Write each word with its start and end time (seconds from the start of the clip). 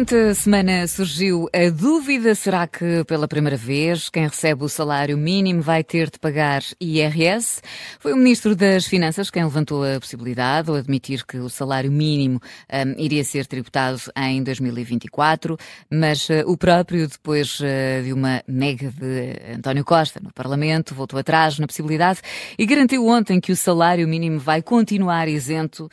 Durante 0.00 0.30
a 0.30 0.34
semana 0.34 0.86
surgiu 0.86 1.46
a 1.52 1.68
dúvida: 1.68 2.34
será 2.34 2.66
que 2.66 3.04
pela 3.04 3.28
primeira 3.28 3.58
vez 3.58 4.08
quem 4.08 4.26
recebe 4.26 4.64
o 4.64 4.68
salário 4.68 5.14
mínimo 5.18 5.60
vai 5.60 5.84
ter 5.84 6.08
de 6.08 6.18
pagar 6.18 6.62
IRS? 6.80 7.60
Foi 7.98 8.14
o 8.14 8.16
Ministro 8.16 8.56
das 8.56 8.86
Finanças 8.86 9.28
quem 9.28 9.44
levantou 9.44 9.84
a 9.84 10.00
possibilidade 10.00 10.70
ou 10.70 10.78
admitir 10.78 11.26
que 11.26 11.36
o 11.36 11.50
salário 11.50 11.92
mínimo 11.92 12.40
um, 12.72 12.98
iria 12.98 13.22
ser 13.22 13.44
tributado 13.44 14.00
em 14.16 14.42
2024, 14.42 15.58
mas 15.90 16.26
uh, 16.30 16.44
o 16.46 16.56
próprio, 16.56 17.06
depois 17.06 17.60
uh, 17.60 18.02
de 18.02 18.14
uma 18.14 18.42
nega 18.48 18.90
de 18.90 19.54
António 19.54 19.84
Costa 19.84 20.18
no 20.18 20.32
Parlamento, 20.32 20.94
voltou 20.94 21.18
atrás 21.18 21.58
na 21.58 21.66
possibilidade 21.66 22.22
e 22.58 22.64
garantiu 22.64 23.06
ontem 23.06 23.38
que 23.38 23.52
o 23.52 23.56
salário 23.56 24.08
mínimo 24.08 24.40
vai 24.40 24.62
continuar 24.62 25.28
isento 25.28 25.90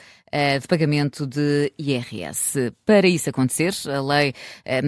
de 0.62 0.68
pagamento 0.68 1.26
de 1.26 1.72
IRS. 1.78 2.74
Para 2.86 3.08
isso 3.08 3.30
acontecer, 3.30 3.74
a 3.88 4.02
lei 4.02 4.34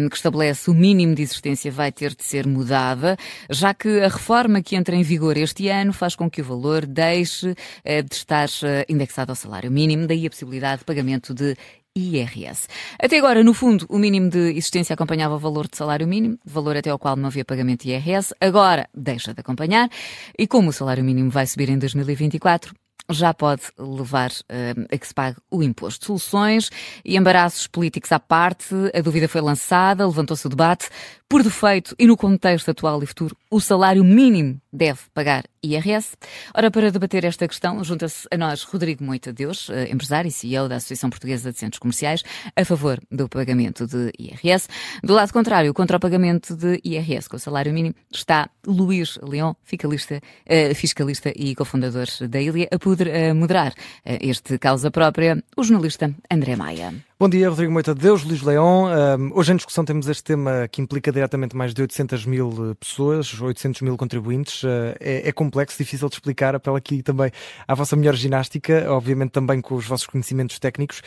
que 0.10 0.16
estabelece 0.16 0.70
o 0.70 0.74
mínimo 0.74 1.16
de 1.16 1.22
existência 1.22 1.72
vai 1.72 1.92
ter 1.92 2.16
de 2.16 2.24
ser 2.24 2.46
mudada, 2.46 3.18
já 3.50 3.74
que 3.74 4.02
a 4.02 4.08
reforma 4.08 4.62
que 4.62 4.76
entra 4.76 4.96
em 4.96 5.04
vigor 5.04 5.38
este 5.38 5.70
ano 5.70 5.94
faz 5.94 6.16
com 6.16 6.30
que 6.30 6.42
o 6.42 6.46
valor 6.46 6.86
deixe 6.86 7.56
eh, 7.84 8.02
de 8.02 8.14
estar 8.14 8.50
eh, 8.64 8.86
indexado 8.90 9.32
ao 9.32 9.36
salário 9.36 9.72
mínimo, 9.72 10.08
daí 10.08 10.26
a 10.26 10.30
possibilidade 10.30 10.80
de 10.80 10.86
pagamento 10.86 11.34
de 11.34 11.56
IRS. 11.96 12.68
Até 13.00 13.18
agora, 13.18 13.44
no 13.44 13.54
fundo, 13.54 13.86
o 13.90 13.98
mínimo 13.98 14.30
de 14.30 14.52
existência 14.52 14.94
acompanhava 14.94 15.36
o 15.36 15.40
valor 15.40 15.68
de 15.68 15.76
salário 15.76 16.08
mínimo, 16.08 16.38
valor 16.46 16.78
até 16.78 16.90
ao 16.90 17.00
qual 17.00 17.16
não 17.16 17.28
havia 17.28 17.44
pagamento 17.44 17.84
de 17.84 17.90
IRS. 17.90 18.34
Agora 18.40 18.88
deixa 18.94 19.34
de 19.34 19.40
acompanhar 19.40 19.90
e 20.38 20.48
como 20.48 20.70
o 20.70 20.74
salário 20.74 21.04
mínimo 21.04 21.30
vai 21.30 21.48
subir 21.48 21.70
em 21.70 21.78
2024, 21.78 22.74
já 23.09 23.34
pode 23.34 23.63
levar 23.77 24.30
uh, 24.30 24.86
a 24.91 24.98
que 24.98 25.08
se 25.08 25.13
pague 25.13 25.38
o 25.50 25.63
imposto. 25.63 26.05
Soluções 26.05 26.70
e 27.03 27.17
embaraços 27.17 27.67
políticos 27.67 28.11
à 28.11 28.20
parte, 28.20 28.75
a 28.94 29.02
dúvida 29.02 29.28
foi 29.28 29.42
lançada, 29.42 30.06
levantou-se 30.06 30.45
o 30.45 30.50
debate. 30.50 30.89
Por 31.28 31.44
defeito 31.44 31.95
e 32.00 32.08
no 32.08 32.17
contexto 32.17 32.72
atual 32.72 33.03
e 33.03 33.06
futuro, 33.06 33.38
o 33.52 33.59
salário 33.59 34.03
mínimo 34.03 34.61
deve 34.72 35.00
pagar 35.14 35.45
IRS. 35.64 36.16
Ora, 36.53 36.69
para 36.69 36.92
debater 36.92 37.25
esta 37.25 37.47
questão, 37.47 37.83
junta-se 37.83 38.28
a 38.31 38.38
nós 38.38 38.64
Rodrigo 38.64 39.03
Moita 39.03 39.33
Deus, 39.33 39.69
eh, 39.69 39.89
empresário 39.91 40.30
e 40.30 40.31
CEO 40.31 40.69
da 40.69 40.75
Associação 40.75 41.09
Portuguesa 41.09 41.52
de 41.52 41.58
Centros 41.58 41.80
Comerciais, 41.80 42.23
a 42.56 42.64
favor 42.64 43.00
do 43.11 43.28
pagamento 43.28 43.88
de 43.88 44.11
IRS. 44.19 44.67
Do 45.03 45.14
lado 45.14 45.33
contrário, 45.33 45.73
contra 45.73 45.97
o 45.97 46.00
pagamento 46.00 46.56
de 46.56 46.80
IRS 46.83 47.28
com 47.28 47.38
o 47.38 47.39
salário 47.39 47.73
mínimo, 47.73 47.95
está 48.14 48.50
Luís 48.66 49.17
Leão, 49.23 49.56
fiscalista, 49.63 50.17
uh, 50.17 50.75
fiscalista 50.75 51.34
e 51.36 51.56
cofundador 51.56 52.08
da 52.30 52.39
Ilha, 52.39 52.67
a 52.72 52.78
poder 52.78 53.08
uh, 53.08 53.36
moderar 53.36 53.73
este 54.06 54.58
causa 54.59 54.91
própria, 54.91 55.44
o 55.58 55.63
jornalista 55.63 56.13
André 56.31 56.56
Maia. 56.56 57.09
Bom 57.22 57.28
dia, 57.28 57.50
Rodrigo 57.50 57.73
Moita 57.73 57.94
de 57.94 58.00
Deus, 58.00 58.23
Luís 58.23 58.42
Leão. 58.42 58.86
hoje 59.34 59.52
em 59.52 59.58
discussão 59.58 59.84
temos 59.84 60.08
este 60.08 60.23
tema 60.23 60.70
que 60.70 60.81
implica 60.81 61.12
diretamente 61.12 61.53
mais 61.53 61.73
de 61.73 61.81
800 61.81 62.25
mil 62.25 62.78
pessoas, 62.80 63.42
800 63.42 63.81
mil 63.81 63.98
contribuintes. 63.98 64.64
Uh, 64.64 64.95
é, 65.02 65.28
é, 65.28 65.31
complexo, 65.34 65.78
difícil 65.78 66.08
de 66.08 66.16
explicar. 66.16 66.56
Apelo 66.56 66.78
aqui 66.78 67.03
também 67.03 67.30
à 67.67 67.75
vossa 67.75 67.97
melhor 67.97 68.16
ginástica, 68.16 68.86
obviamente 68.90 69.31
também 69.31 69.59
com 69.59 69.75
os 69.75 69.86
vossos 69.86 70.08
conhecimentos 70.08 70.59
técnicos. 70.59 71.02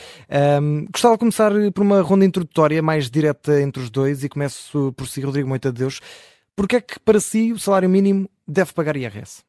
gostava 0.91 1.15
de 1.15 1.21
começar 1.21 1.51
por 1.75 1.83
uma 1.83 2.03
ronda 2.03 2.27
introdutória 2.27 2.83
mais 2.83 3.11
direta 3.11 3.63
entre 3.63 3.83
os 3.83 3.89
dois 3.89 4.23
e 4.23 4.29
começo 4.29 4.93
por 4.93 5.09
si, 5.09 5.23
Rodrigo 5.23 5.49
Moita 5.49 5.73
de 5.73 5.79
Deus. 5.79 5.99
Porquê 6.55 6.77
é 6.77 6.81
que 6.83 7.01
para 7.01 7.21
si 7.21 7.55
o 7.55 7.59
salário 7.59 7.89
mínimo 7.89 8.29
deve 8.47 8.75
pagar 8.75 8.97
IRS? 8.97 9.43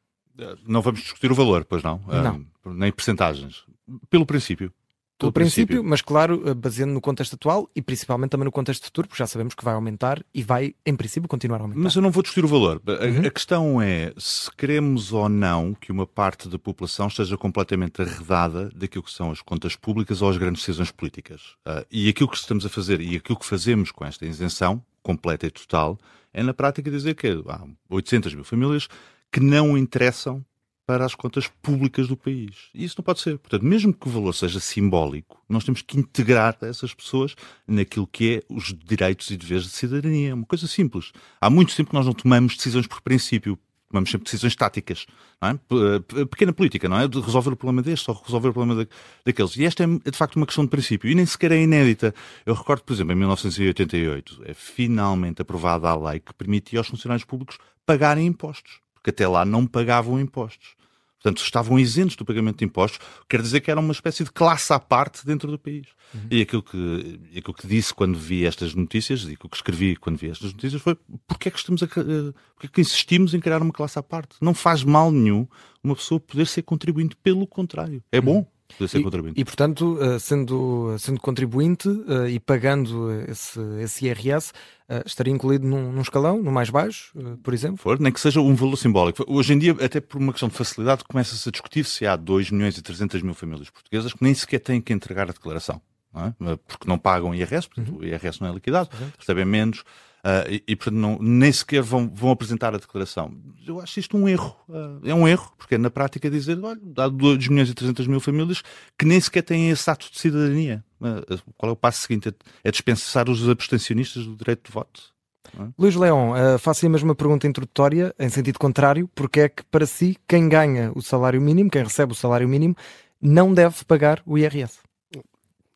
Não 0.66 0.80
vamos 0.80 1.02
discutir 1.02 1.30
o 1.30 1.34
valor, 1.34 1.66
pois 1.66 1.82
não? 1.82 2.00
Não. 2.06 2.72
nem 2.72 2.90
percentagens. 2.90 3.66
Pelo 4.08 4.24
princípio. 4.24 4.72
Pelo 5.16 5.32
princípio, 5.32 5.66
princípio, 5.66 5.88
mas 5.88 6.02
claro, 6.02 6.42
eh, 6.48 6.54
baseando 6.54 6.92
no 6.92 7.00
contexto 7.00 7.34
atual 7.34 7.70
e 7.74 7.80
principalmente 7.80 8.30
também 8.30 8.44
no 8.44 8.52
contexto 8.52 8.84
futuro, 8.84 9.06
porque 9.06 9.22
já 9.22 9.26
sabemos 9.26 9.54
que 9.54 9.64
vai 9.64 9.74
aumentar 9.74 10.24
e 10.34 10.42
vai, 10.42 10.74
em 10.84 10.96
princípio, 10.96 11.28
continuar 11.28 11.58
a 11.58 11.62
aumentar. 11.62 11.80
Mas 11.80 11.94
eu 11.94 12.02
não 12.02 12.10
vou 12.10 12.22
discutir 12.22 12.44
o 12.44 12.48
valor. 12.48 12.82
A, 12.86 13.04
uhum. 13.04 13.26
a 13.26 13.30
questão 13.30 13.80
é 13.80 14.12
se 14.18 14.50
queremos 14.56 15.12
ou 15.12 15.28
não 15.28 15.72
que 15.72 15.92
uma 15.92 16.06
parte 16.06 16.48
da 16.48 16.58
população 16.58 17.06
esteja 17.06 17.36
completamente 17.36 18.02
arredada 18.02 18.70
daquilo 18.74 19.04
que 19.04 19.12
são 19.12 19.30
as 19.30 19.40
contas 19.40 19.76
públicas 19.76 20.20
ou 20.20 20.28
as 20.28 20.36
grandes 20.36 20.62
decisões 20.62 20.90
políticas. 20.90 21.42
Uh, 21.64 21.86
e 21.90 22.08
aquilo 22.08 22.28
que 22.28 22.36
estamos 22.36 22.66
a 22.66 22.68
fazer 22.68 23.00
e 23.00 23.16
aquilo 23.16 23.38
que 23.38 23.46
fazemos 23.46 23.92
com 23.92 24.04
esta 24.04 24.26
isenção 24.26 24.82
completa 25.00 25.46
e 25.46 25.50
total 25.50 25.96
é, 26.32 26.42
na 26.42 26.52
prática, 26.52 26.90
dizer 26.90 27.14
que 27.14 27.28
há 27.28 27.64
800 27.88 28.34
mil 28.34 28.44
famílias 28.44 28.88
que 29.30 29.38
não 29.38 29.78
interessam 29.78 30.44
para 30.86 31.04
as 31.04 31.14
contas 31.14 31.48
públicas 31.62 32.08
do 32.08 32.16
país. 32.16 32.68
E 32.74 32.84
isso 32.84 32.96
não 32.98 33.04
pode 33.04 33.20
ser. 33.20 33.38
Portanto, 33.38 33.64
mesmo 33.64 33.92
que 33.92 34.06
o 34.06 34.10
valor 34.10 34.32
seja 34.34 34.60
simbólico, 34.60 35.42
nós 35.48 35.64
temos 35.64 35.82
que 35.82 35.98
integrar 35.98 36.56
essas 36.62 36.92
pessoas 36.92 37.34
naquilo 37.66 38.06
que 38.06 38.36
é 38.36 38.42
os 38.48 38.74
direitos 38.74 39.30
e 39.30 39.36
deveres 39.36 39.64
de 39.64 39.70
cidadania. 39.70 40.30
É 40.30 40.34
uma 40.34 40.46
coisa 40.46 40.66
simples. 40.66 41.12
Há 41.40 41.48
muito 41.48 41.74
tempo 41.74 41.90
que 41.90 41.96
nós 41.96 42.06
não 42.06 42.12
tomamos 42.12 42.56
decisões 42.56 42.86
por 42.86 43.00
princípio. 43.00 43.58
Tomamos 43.88 44.10
sempre 44.10 44.24
decisões 44.24 44.56
táticas. 44.56 45.06
É? 45.40 45.50
Eh, 45.50 46.24
pequena 46.24 46.52
política, 46.52 46.88
não 46.88 46.98
é? 46.98 47.06
De 47.06 47.20
resolver 47.20 47.52
o 47.52 47.56
problema 47.56 47.80
deste 47.80 48.10
ou 48.10 48.20
resolver 48.24 48.48
o 48.48 48.52
problema 48.52 48.86
daqueles. 49.24 49.56
E 49.56 49.64
esta 49.64 49.84
é, 49.84 50.10
de 50.10 50.16
facto, 50.16 50.36
uma 50.36 50.46
questão 50.46 50.64
de 50.64 50.70
princípio. 50.70 51.08
E 51.08 51.14
nem 51.14 51.24
sequer 51.24 51.52
é 51.52 51.62
inédita. 51.62 52.14
Eu 52.44 52.54
recordo, 52.54 52.82
por 52.82 52.92
exemplo, 52.92 53.12
em 53.12 53.16
1988, 53.16 54.42
é 54.46 54.52
finalmente 54.52 55.40
aprovada 55.40 55.88
a 55.88 56.10
lei 56.10 56.18
que 56.18 56.34
permitia 56.34 56.80
aos 56.80 56.88
funcionários 56.88 57.24
públicos 57.24 57.58
pagarem 57.86 58.26
impostos 58.26 58.83
porque 59.04 59.10
até 59.10 59.28
lá 59.28 59.44
não 59.44 59.66
pagavam 59.66 60.18
impostos. 60.18 60.74
Portanto, 61.20 61.42
estavam 61.42 61.78
isentos 61.78 62.16
do 62.16 62.24
pagamento 62.24 62.58
de 62.58 62.64
impostos, 62.64 63.00
quer 63.28 63.40
dizer 63.40 63.60
que 63.60 63.70
era 63.70 63.80
uma 63.80 63.92
espécie 63.92 64.24
de 64.24 64.30
classe 64.30 64.72
à 64.72 64.78
parte 64.78 65.24
dentro 65.24 65.50
do 65.50 65.58
país. 65.58 65.86
Uhum. 66.14 66.20
E 66.30 66.42
aquilo 66.42 66.62
que, 66.62 67.20
aquilo 67.36 67.54
que 67.54 67.66
disse 67.66 67.94
quando 67.94 68.18
vi 68.18 68.44
estas 68.44 68.74
notícias, 68.74 69.22
e 69.22 69.32
aquilo 69.32 69.48
que 69.48 69.56
escrevi 69.56 69.96
quando 69.96 70.18
vi 70.18 70.28
estas 70.30 70.52
notícias 70.52 70.82
foi 70.82 70.96
porque 71.26 71.48
é 71.48 71.50
que 71.50 71.58
estamos 71.58 71.82
a, 71.82 71.86
porque 71.86 72.66
é 72.66 72.68
que 72.68 72.80
insistimos 72.80 73.32
em 73.32 73.40
criar 73.40 73.62
uma 73.62 73.72
classe 73.72 73.98
à 73.98 74.02
parte? 74.02 74.36
Não 74.40 74.52
faz 74.52 74.84
mal 74.84 75.10
nenhum 75.10 75.46
uma 75.82 75.94
pessoa 75.94 76.20
poder 76.20 76.46
ser 76.46 76.62
contribuinte, 76.62 77.16
pelo 77.16 77.46
contrário. 77.46 78.02
É 78.10 78.20
bom. 78.20 78.38
Uhum 78.38 78.53
poder 78.68 78.88
ser 78.88 78.98
e, 78.98 79.02
contribuinte. 79.02 79.40
E, 79.40 79.44
portanto, 79.44 79.98
eh, 80.00 80.18
sendo, 80.18 80.96
sendo 80.98 81.20
contribuinte 81.20 81.88
uh, 81.88 82.26
e 82.28 82.40
pagando 82.40 83.10
esse, 83.28 83.60
esse 83.80 84.06
IRS, 84.06 84.52
uh, 84.88 85.02
estaria 85.06 85.32
incluído 85.32 85.66
num, 85.66 85.92
num, 85.92 86.00
escalão, 86.00 86.42
no 86.42 86.50
mais 86.50 86.70
baixo, 86.70 87.12
por 87.42 87.54
exemplo? 87.54 87.76
For, 87.78 88.00
nem 88.00 88.12
que 88.12 88.20
seja 88.20 88.40
um 88.40 88.54
valor 88.54 88.76
simbólico. 88.76 89.24
Hoje 89.28 89.52
em 89.52 89.58
dia, 89.58 89.76
até 89.80 90.00
por 90.00 90.18
uma 90.18 90.32
questão 90.32 90.48
de 90.48 90.54
facilidade, 90.54 91.04
começa-se 91.04 91.48
a 91.48 91.52
discutir 91.52 91.84
se 91.84 92.06
há 92.06 92.16
2 92.16 92.50
milhões 92.50 92.76
e 92.76 92.82
300 92.82 93.22
mil 93.22 93.34
famílias 93.34 93.70
portuguesas 93.70 94.12
que 94.12 94.22
nem 94.22 94.34
sequer 94.34 94.60
têm 94.60 94.80
que 94.80 94.92
entregar 94.92 95.28
a 95.28 95.32
declaração. 95.32 95.80
Não 96.12 96.52
é? 96.52 96.56
Porque 96.68 96.88
não 96.88 96.96
pagam 96.96 97.34
IRS, 97.34 97.68
porque 97.68 97.90
uhum. 97.90 97.98
o 97.98 98.04
IRS 98.04 98.40
não 98.40 98.48
é 98.48 98.52
liquidado, 98.52 98.88
recebem 99.18 99.44
menos. 99.44 99.84
Uh, 100.24 100.50
e, 100.50 100.64
e, 100.68 100.76
portanto, 100.76 100.94
não, 100.94 101.18
nem 101.20 101.52
sequer 101.52 101.82
vão, 101.82 102.08
vão 102.08 102.30
apresentar 102.30 102.74
a 102.74 102.78
declaração. 102.78 103.36
Eu 103.66 103.78
acho 103.78 104.00
isto 104.00 104.16
um 104.16 104.26
erro. 104.26 104.56
Uh, 104.66 104.98
é 105.04 105.14
um 105.14 105.28
erro, 105.28 105.52
porque 105.58 105.74
é 105.74 105.78
na 105.78 105.90
prática 105.90 106.30
dizer, 106.30 106.58
olha, 106.64 106.80
há 106.96 107.08
2 107.08 107.48
milhões 107.48 107.68
e 107.68 107.74
300 107.74 108.06
mil 108.06 108.20
famílias 108.20 108.62
que 108.98 109.04
nem 109.04 109.20
sequer 109.20 109.42
têm 109.42 109.68
esse 109.68 109.88
ato 109.90 110.10
de 110.10 110.18
cidadania. 110.18 110.82
Uh, 110.98 111.38
qual 111.58 111.68
é 111.68 111.72
o 111.74 111.76
passo 111.76 112.00
seguinte? 112.00 112.34
É 112.64 112.70
dispensar 112.70 113.28
os 113.28 113.46
abstencionistas 113.46 114.24
do 114.24 114.34
direito 114.34 114.64
de 114.64 114.72
voto. 114.72 115.12
É? 115.58 115.66
Luís 115.78 115.94
Leão, 115.94 116.32
faço 116.58 116.86
a 116.86 116.88
mesma 116.88 117.14
pergunta 117.14 117.46
introdutória, 117.46 118.14
em 118.18 118.30
sentido 118.30 118.58
contrário, 118.58 119.08
porque 119.14 119.40
é 119.40 119.48
que 119.50 119.62
para 119.64 119.84
si, 119.84 120.16
quem 120.26 120.48
ganha 120.48 120.90
o 120.94 121.02
salário 121.02 121.40
mínimo, 121.40 121.70
quem 121.70 121.84
recebe 121.84 122.12
o 122.12 122.14
salário 122.16 122.48
mínimo, 122.48 122.74
não 123.20 123.52
deve 123.52 123.84
pagar 123.84 124.22
o 124.24 124.38
IRS? 124.38 124.78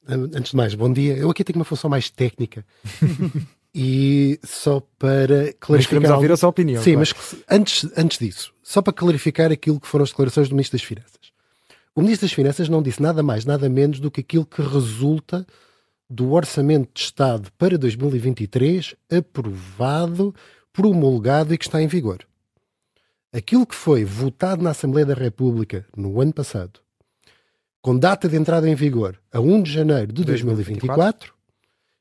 Antes 0.09 0.53
de 0.53 0.57
mais, 0.57 0.75
bom 0.75 0.91
dia. 0.91 1.15
Eu 1.19 1.29
aqui 1.29 1.45
tenho 1.45 1.59
uma 1.59 1.67
função 1.67 1.91
mais 1.91 2.09
técnica. 2.09 2.65
E 3.81 4.41
só 4.45 4.81
para 4.99 5.53
clarificar. 5.53 5.71
Mas 5.71 5.87
queremos 5.87 6.11
ouvir 6.11 6.33
a 6.33 6.37
sua 6.37 6.49
opinião. 6.49 6.83
Sim, 6.83 6.95
claro. 6.95 7.09
mas 7.17 7.37
antes, 7.49 7.89
antes 7.97 8.19
disso, 8.19 8.53
só 8.61 8.83
para 8.83 8.93
clarificar 8.93 9.53
aquilo 9.53 9.79
que 9.79 9.87
foram 9.87 10.03
as 10.03 10.11
declarações 10.11 10.49
do 10.49 10.57
Ministro 10.57 10.77
das 10.77 10.85
Finanças. 10.85 11.33
O 11.95 12.03
Ministro 12.03 12.27
das 12.27 12.33
Finanças 12.33 12.69
não 12.69 12.83
disse 12.83 13.01
nada 13.01 13.23
mais, 13.23 13.45
nada 13.45 13.69
menos 13.69 14.01
do 14.01 14.11
que 14.11 14.21
aquilo 14.21 14.45
que 14.45 14.61
resulta 14.63 15.47
do 16.11 16.33
Orçamento 16.33 16.91
de 16.93 17.03
Estado 17.03 17.53
para 17.57 17.79
2023 17.79 18.97
aprovado, 19.13 20.35
promulgado 20.73 21.55
e 21.55 21.59
que 21.59 21.65
está 21.65 21.81
em 21.81 21.87
vigor. 21.87 22.27
Aquilo 23.33 23.65
que 23.65 23.77
foi 23.77 24.05
votado 24.05 24.61
na 24.61 24.71
Assembleia 24.71 25.07
da 25.07 25.15
República 25.15 25.87
no 25.97 26.21
ano 26.21 26.33
passado, 26.33 26.81
com 27.81 27.97
data 27.97 28.29
de 28.29 28.37
entrada 28.37 28.69
em 28.69 28.75
vigor 28.75 29.21
a 29.33 29.39
1 29.39 29.63
de 29.63 29.73
janeiro 29.73 30.13
de 30.13 30.25
2024, 30.25 31.33
2024 31.33 31.35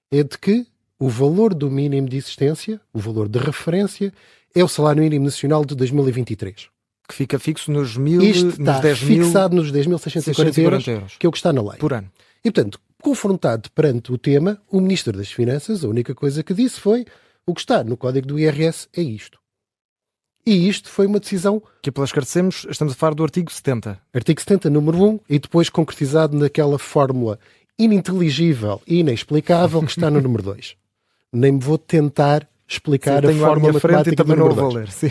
é 0.09 0.23
de 0.23 0.37
que 0.39 0.65
o 0.99 1.09
valor 1.09 1.53
do 1.53 1.69
mínimo 1.69 2.09
de 2.09 2.17
existência, 2.17 2.81
o 2.91 2.99
valor 2.99 3.27
de 3.27 3.39
referência, 3.39 4.13
é 4.53 4.63
o 4.63 4.67
salário 4.67 5.03
mínimo 5.03 5.25
nacional 5.25 5.63
de 5.63 5.75
2023. 5.75 6.69
Que 7.07 7.13
fica 7.13 7.39
fixo 7.39 7.71
nos 7.71 7.95
mil, 7.95 8.21
Isto 8.21 8.49
está 8.49 8.73
nos 8.73 8.81
10 8.81 8.99
fixado 8.99 9.55
mil, 9.55 9.63
nos 9.63 9.71
10.640 9.71 10.57
euros, 10.57 10.87
euros, 10.87 11.17
que 11.17 11.25
é 11.25 11.29
o 11.29 11.31
que 11.31 11.37
está 11.37 11.53
na 11.53 11.61
lei. 11.61 11.77
Por 11.77 11.93
ano. 11.93 12.11
E, 12.43 12.51
portanto, 12.51 12.79
confrontado 13.01 13.71
perante 13.71 14.11
o 14.11 14.17
tema, 14.17 14.61
o 14.69 14.81
Ministro 14.81 15.13
das 15.17 15.31
Finanças, 15.31 15.83
a 15.83 15.87
única 15.87 16.13
coisa 16.13 16.43
que 16.43 16.53
disse 16.53 16.79
foi 16.79 17.05
o 17.45 17.53
que 17.53 17.61
está 17.61 17.83
no 17.83 17.95
código 17.95 18.27
do 18.27 18.39
IRS 18.39 18.89
é 18.93 19.01
isto. 19.01 19.39
E 20.45 20.67
isto 20.67 20.89
foi 20.89 21.05
uma 21.05 21.19
decisão. 21.19 21.61
Que, 21.81 21.91
pela 21.91 22.05
esclarecemos, 22.05 22.65
estamos 22.69 22.93
a 22.93 22.95
falar 22.95 23.13
do 23.13 23.23
artigo 23.23 23.51
70. 23.51 23.99
Artigo 24.13 24.39
70, 24.39 24.69
número 24.69 25.03
1, 25.03 25.19
e 25.29 25.39
depois 25.39 25.69
concretizado 25.69 26.37
naquela 26.37 26.79
fórmula 26.79 27.37
ininteligível 27.77 28.81
e 28.87 28.99
inexplicável 28.99 29.81
que 29.81 29.91
está 29.91 30.09
no 30.09 30.21
número 30.21 30.43
2. 30.43 30.75
Nem 31.31 31.53
me 31.53 31.59
vou 31.59 31.77
tentar 31.77 32.47
explicar 32.67 33.25
sim, 33.25 33.37
a 33.37 33.45
forma 33.45 33.71
matemática 33.71 34.13
e 34.13 34.15
também 34.15 34.37
número 34.37 34.55
2. 34.55 34.73
Ler, 34.73 34.91
sim. 34.91 35.07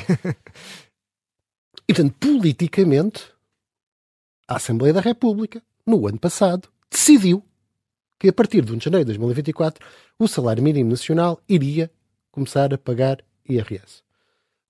E, 1.88 1.94
portanto, 1.94 2.14
politicamente, 2.18 3.24
a 4.48 4.56
Assembleia 4.56 4.92
da 4.92 5.00
República, 5.00 5.62
no 5.86 6.06
ano 6.08 6.18
passado, 6.18 6.68
decidiu 6.90 7.42
que 8.18 8.28
a 8.28 8.32
partir 8.32 8.64
de 8.64 8.72
1 8.72 8.78
de 8.78 8.84
janeiro 8.84 9.04
de 9.04 9.12
2024 9.12 9.86
o 10.18 10.26
salário 10.26 10.62
mínimo 10.62 10.90
nacional 10.90 11.40
iria 11.48 11.90
começar 12.30 12.72
a 12.72 12.78
pagar 12.78 13.22
IRS. 13.48 14.02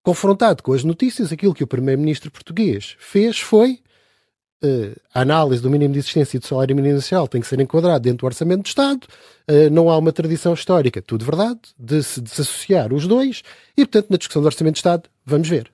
Confrontado 0.02 0.62
com 0.62 0.72
as 0.72 0.84
notícias, 0.84 1.32
aquilo 1.32 1.54
que 1.54 1.64
o 1.64 1.66
primeiro-ministro 1.66 2.30
português 2.30 2.96
fez 2.98 3.40
foi 3.40 3.80
a 5.14 5.20
análise 5.20 5.62
do 5.62 5.70
mínimo 5.70 5.92
de 5.92 5.98
existência 5.98 6.36
e 6.36 6.40
do 6.40 6.46
salário 6.46 6.74
mínimo 6.74 6.94
nacional 6.94 7.26
tem 7.26 7.40
que 7.40 7.46
ser 7.46 7.60
enquadrado 7.60 8.02
dentro 8.02 8.18
do 8.18 8.26
orçamento 8.26 8.62
do 8.62 8.66
Estado. 8.66 9.06
Uh, 9.48 9.70
não 9.70 9.88
há 9.90 9.96
uma 9.96 10.12
tradição 10.12 10.54
histórica, 10.54 11.00
tudo 11.00 11.24
verdade, 11.24 11.60
de 11.78 12.02
se 12.02 12.20
desassociar 12.20 12.92
os 12.92 13.06
dois 13.06 13.42
e, 13.76 13.84
portanto, 13.84 14.10
na 14.10 14.16
discussão 14.16 14.42
do 14.42 14.46
orçamento 14.46 14.74
do 14.74 14.78
Estado, 14.78 15.08
vamos 15.24 15.48
ver. 15.48 15.70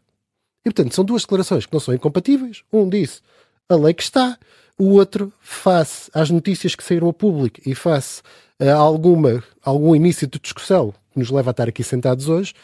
E, 0.64 0.70
portanto, 0.70 0.94
são 0.94 1.04
duas 1.04 1.22
declarações 1.22 1.66
que 1.66 1.72
não 1.72 1.80
são 1.80 1.94
incompatíveis. 1.94 2.62
Um 2.72 2.88
disse 2.88 3.20
a 3.68 3.74
lei 3.74 3.94
que 3.94 4.02
está, 4.02 4.38
o 4.78 4.90
outro, 4.90 5.32
face 5.40 6.10
às 6.14 6.30
notícias 6.30 6.74
que 6.74 6.84
saíram 6.84 7.06
ao 7.06 7.12
público 7.12 7.60
e 7.66 7.74
face 7.74 8.22
a 8.60 8.74
alguma, 8.74 9.42
algum 9.64 9.96
início 9.96 10.26
de 10.26 10.38
discussão 10.38 10.94
que 11.12 11.18
nos 11.18 11.30
leva 11.30 11.50
a 11.50 11.52
estar 11.52 11.68
aqui 11.68 11.82
sentados 11.82 12.28
hoje, 12.28 12.54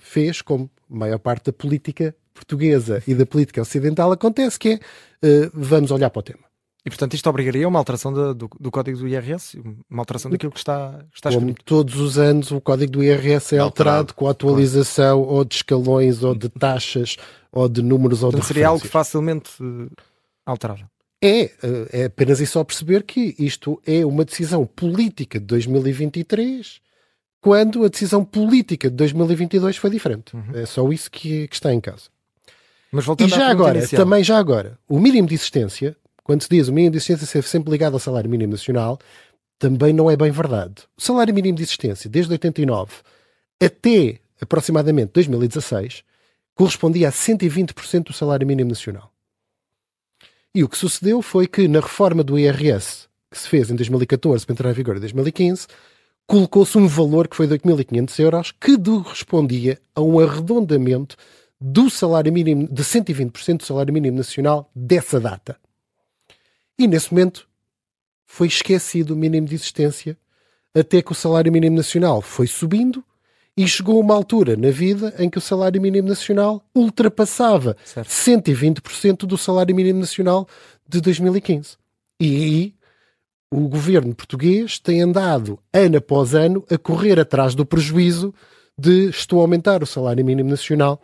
fez, 0.00 0.42
como 0.42 0.70
maior 0.88 1.18
parte 1.18 1.46
da 1.46 1.52
política 1.52 2.14
portuguesa 2.38 3.02
e 3.06 3.14
da 3.14 3.26
política 3.26 3.60
ocidental 3.60 4.10
acontece, 4.12 4.58
que 4.58 4.80
é 5.22 5.46
uh, 5.46 5.50
vamos 5.52 5.90
olhar 5.90 6.10
para 6.10 6.20
o 6.20 6.22
tema. 6.22 6.48
E, 6.86 6.90
portanto, 6.90 7.12
isto 7.12 7.28
obrigaria 7.28 7.66
a 7.66 7.68
uma 7.68 7.78
alteração 7.78 8.12
do, 8.12 8.34
do, 8.34 8.50
do, 8.58 8.70
código 8.70 8.98
do 8.98 9.06
IRS, 9.06 9.60
uma 9.90 10.00
alteração 10.00 10.30
daquilo 10.30 10.50
que 10.52 10.58
está, 10.58 11.04
está 11.14 11.30
Como 11.30 11.50
escrito. 11.50 11.64
todos 11.64 11.96
os 11.96 12.16
anos, 12.18 12.50
o 12.50 12.60
código 12.62 12.92
do 12.92 13.04
IRS 13.04 13.54
é 13.54 13.58
alterado, 13.58 14.14
com 14.14 14.26
a 14.26 14.30
atualização 14.30 15.22
claro. 15.22 15.36
ou 15.36 15.44
de 15.44 15.54
escalões, 15.56 16.22
ou 16.22 16.34
de 16.34 16.48
taxas, 16.48 17.16
ou 17.52 17.68
de 17.68 17.82
números, 17.82 18.22
ou 18.22 18.30
portanto, 18.30 18.42
de 18.42 18.48
seria 18.48 18.68
algo 18.68 18.86
facilmente 18.86 19.50
uh, 19.62 19.90
alterável. 20.46 20.86
É, 21.22 21.50
uh, 21.62 21.88
é 21.92 22.04
apenas 22.04 22.40
e 22.40 22.46
só 22.46 22.62
perceber 22.62 23.02
que 23.02 23.34
isto 23.38 23.82
é 23.84 24.06
uma 24.06 24.24
decisão 24.24 24.64
política 24.64 25.38
de 25.38 25.44
2023, 25.44 26.80
quando 27.40 27.84
a 27.84 27.88
decisão 27.88 28.24
política 28.24 28.88
de 28.88 28.96
2022 28.96 29.76
foi 29.76 29.90
diferente. 29.90 30.34
Uhum. 30.34 30.54
É 30.54 30.64
só 30.64 30.88
isso 30.90 31.10
que, 31.10 31.48
que 31.48 31.54
está 31.54 31.72
em 31.72 31.80
causa. 31.80 32.04
Mas 32.90 33.04
voltando 33.04 33.28
e 33.28 33.30
já 33.30 33.48
agora, 33.48 33.78
inicial. 33.78 34.04
também 34.04 34.24
já 34.24 34.38
agora, 34.38 34.78
o 34.88 34.98
mínimo 34.98 35.28
de 35.28 35.34
existência, 35.34 35.96
quando 36.24 36.42
se 36.42 36.48
diz 36.48 36.68
o 36.68 36.72
mínimo 36.72 36.92
de 36.92 36.98
existência 36.98 37.26
ser 37.26 37.42
sempre 37.44 37.70
ligado 37.70 37.94
ao 37.94 38.00
salário 38.00 38.30
mínimo 38.30 38.52
nacional, 38.52 38.98
também 39.58 39.92
não 39.92 40.10
é 40.10 40.16
bem 40.16 40.30
verdade. 40.30 40.84
O 40.96 41.02
salário 41.02 41.34
mínimo 41.34 41.56
de 41.56 41.62
existência, 41.62 42.08
desde 42.08 42.32
89 42.32 42.92
até 43.60 44.20
aproximadamente 44.40 45.10
2016, 45.14 46.04
correspondia 46.54 47.08
a 47.08 47.12
120% 47.12 48.04
do 48.04 48.12
salário 48.12 48.46
mínimo 48.46 48.70
nacional. 48.70 49.12
E 50.54 50.64
o 50.64 50.68
que 50.68 50.78
sucedeu 50.78 51.20
foi 51.20 51.46
que 51.46 51.68
na 51.68 51.80
reforma 51.80 52.24
do 52.24 52.38
IRS, 52.38 53.06
que 53.30 53.38
se 53.38 53.48
fez 53.48 53.70
em 53.70 53.76
2014 53.76 54.46
para 54.46 54.52
entrar 54.54 54.70
em 54.70 54.74
vigor 54.74 54.96
em 54.96 55.00
2015, 55.00 55.66
colocou-se 56.26 56.76
um 56.78 56.86
valor 56.86 57.28
que 57.28 57.36
foi 57.36 57.46
de 57.46 57.54
8.500 57.54 58.18
euros, 58.20 58.52
que 58.52 58.76
correspondia 58.78 59.78
a 59.94 60.00
um 60.00 60.18
arredondamento 60.18 61.16
do 61.60 61.90
salário 61.90 62.32
mínimo, 62.32 62.68
de 62.68 62.82
120% 62.82 63.58
do 63.58 63.64
salário 63.64 63.92
mínimo 63.92 64.16
nacional 64.16 64.70
dessa 64.74 65.18
data. 65.18 65.56
E 66.78 66.86
nesse 66.86 67.12
momento 67.12 67.48
foi 68.26 68.46
esquecido 68.46 69.12
o 69.12 69.16
mínimo 69.16 69.46
de 69.46 69.54
existência, 69.54 70.16
até 70.74 71.02
que 71.02 71.10
o 71.10 71.14
salário 71.14 71.50
mínimo 71.50 71.76
nacional 71.76 72.22
foi 72.22 72.46
subindo 72.46 73.02
e 73.56 73.66
chegou 73.66 73.96
a 73.96 74.04
uma 74.04 74.14
altura 74.14 74.56
na 74.56 74.70
vida 74.70 75.12
em 75.18 75.28
que 75.28 75.38
o 75.38 75.40
salário 75.40 75.82
mínimo 75.82 76.06
nacional 76.06 76.62
ultrapassava 76.72 77.76
certo. 77.84 78.08
120% 78.08 79.26
do 79.26 79.36
salário 79.36 79.74
mínimo 79.74 79.98
nacional 79.98 80.46
de 80.88 81.00
2015. 81.00 81.76
E 82.20 82.44
aí 82.44 82.74
o 83.50 83.66
governo 83.68 84.14
português 84.14 84.78
tem 84.78 85.00
andado 85.00 85.58
ano 85.72 85.96
após 85.96 86.34
ano 86.34 86.64
a 86.70 86.78
correr 86.78 87.18
atrás 87.18 87.54
do 87.56 87.66
prejuízo 87.66 88.32
de 88.78 89.08
estou 89.08 89.40
a 89.40 89.42
aumentar 89.42 89.82
o 89.82 89.86
salário 89.86 90.24
mínimo 90.24 90.50
nacional 90.50 91.02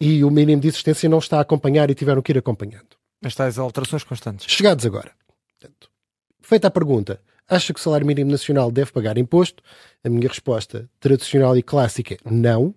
e 0.00 0.24
o 0.24 0.30
mínimo 0.30 0.60
de 0.60 0.68
existência 0.68 1.08
não 1.08 1.18
está 1.18 1.38
a 1.38 1.40
acompanhar 1.40 1.90
e 1.90 1.94
tiveram 1.94 2.22
que 2.22 2.32
ir 2.32 2.38
acompanhando. 2.38 2.96
As 3.24 3.34
tais 3.34 3.58
alterações 3.58 4.04
constantes. 4.04 4.46
Chegados 4.48 4.84
agora. 4.84 5.12
Portanto, 5.58 5.90
feita 6.40 6.68
a 6.68 6.70
pergunta, 6.70 7.20
acha 7.48 7.72
que 7.72 7.80
o 7.80 7.82
salário 7.82 8.06
mínimo 8.06 8.30
nacional 8.30 8.70
deve 8.70 8.92
pagar 8.92 9.16
imposto? 9.16 9.62
A 10.04 10.08
minha 10.08 10.28
resposta 10.28 10.88
tradicional 11.00 11.56
e 11.56 11.62
clássica 11.62 12.14
é 12.14 12.18
não. 12.30 12.74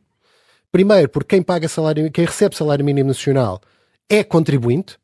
Primeiro, 0.71 1.09
porque 1.09 1.35
quem 1.35 1.43
paga 1.43 1.67
salário, 1.67 2.11
quem 2.11 2.25
recebe 2.25 2.55
salário 2.55 2.85
mínimo 2.85 3.09
nacional 3.09 3.61
é 4.09 4.23
contribuinte. 4.23 4.97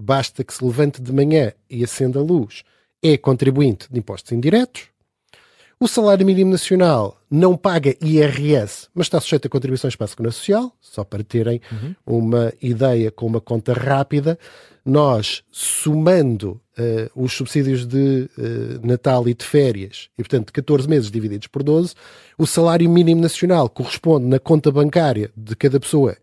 Basta 0.00 0.42
que 0.42 0.52
se 0.52 0.64
levante 0.64 1.00
de 1.00 1.12
manhã 1.12 1.52
e 1.68 1.84
acenda 1.84 2.18
a 2.18 2.22
luz. 2.22 2.64
É 3.02 3.16
contribuinte 3.16 3.86
de 3.90 3.98
impostos 3.98 4.32
indiretos. 4.32 4.88
O 5.84 5.86
salário 5.86 6.24
mínimo 6.24 6.50
nacional 6.50 7.20
não 7.30 7.58
paga 7.58 7.94
IRS, 8.00 8.88
mas 8.94 9.04
está 9.04 9.20
sujeito 9.20 9.44
a 9.44 9.50
contribuições 9.50 9.94
para 9.94 10.06
a 10.06 10.08
Segurança 10.08 10.38
Social, 10.38 10.72
só 10.80 11.04
para 11.04 11.22
terem 11.22 11.60
uhum. 11.70 11.94
uma 12.06 12.54
ideia 12.62 13.10
com 13.10 13.26
uma 13.26 13.38
conta 13.38 13.74
rápida. 13.74 14.38
Nós, 14.82 15.44
somando 15.50 16.58
uh, 16.78 17.22
os 17.22 17.34
subsídios 17.34 17.84
de 17.84 18.30
uh, 18.38 18.86
Natal 18.86 19.28
e 19.28 19.34
de 19.34 19.44
férias, 19.44 20.08
e 20.16 20.22
portanto 20.22 20.54
14 20.54 20.88
meses 20.88 21.10
divididos 21.10 21.48
por 21.48 21.62
12, 21.62 21.94
o 22.38 22.46
salário 22.46 22.88
mínimo 22.88 23.20
nacional 23.20 23.68
corresponde 23.68 24.24
na 24.24 24.38
conta 24.38 24.72
bancária 24.72 25.30
de 25.36 25.54
cada 25.54 25.78
pessoa 25.78 26.16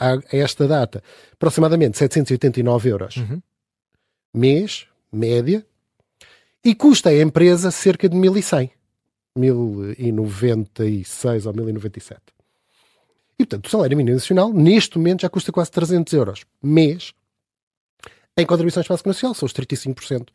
a, 0.00 0.18
esta 0.32 0.66
data 0.66 1.02
aproximadamente 1.34 1.98
789 1.98 2.88
euros 2.88 3.16
uhum. 3.18 3.42
mês, 4.32 4.86
média, 5.12 5.62
e 6.64 6.74
custa 6.74 7.10
à 7.10 7.20
empresa 7.20 7.70
cerca 7.70 8.08
de 8.08 8.16
1100. 8.16 8.70
1096 9.36 11.46
ou 11.46 11.54
1097. 11.54 12.34
E, 13.38 13.44
portanto, 13.44 13.66
o 13.66 13.70
salário 13.70 13.96
mínimo 13.96 14.14
nacional, 14.14 14.52
neste 14.52 14.96
momento, 14.96 15.22
já 15.22 15.28
custa 15.28 15.50
quase 15.50 15.70
300 15.70 16.12
euros 16.12 16.44
mês 16.62 17.12
em 18.36 18.46
contribuições 18.46 18.86
para 18.86 18.94
a 18.94 18.98
Segurança 18.98 19.20
Social. 19.20 19.34
São 19.34 19.46
os 19.46 19.52
35% 19.52 20.28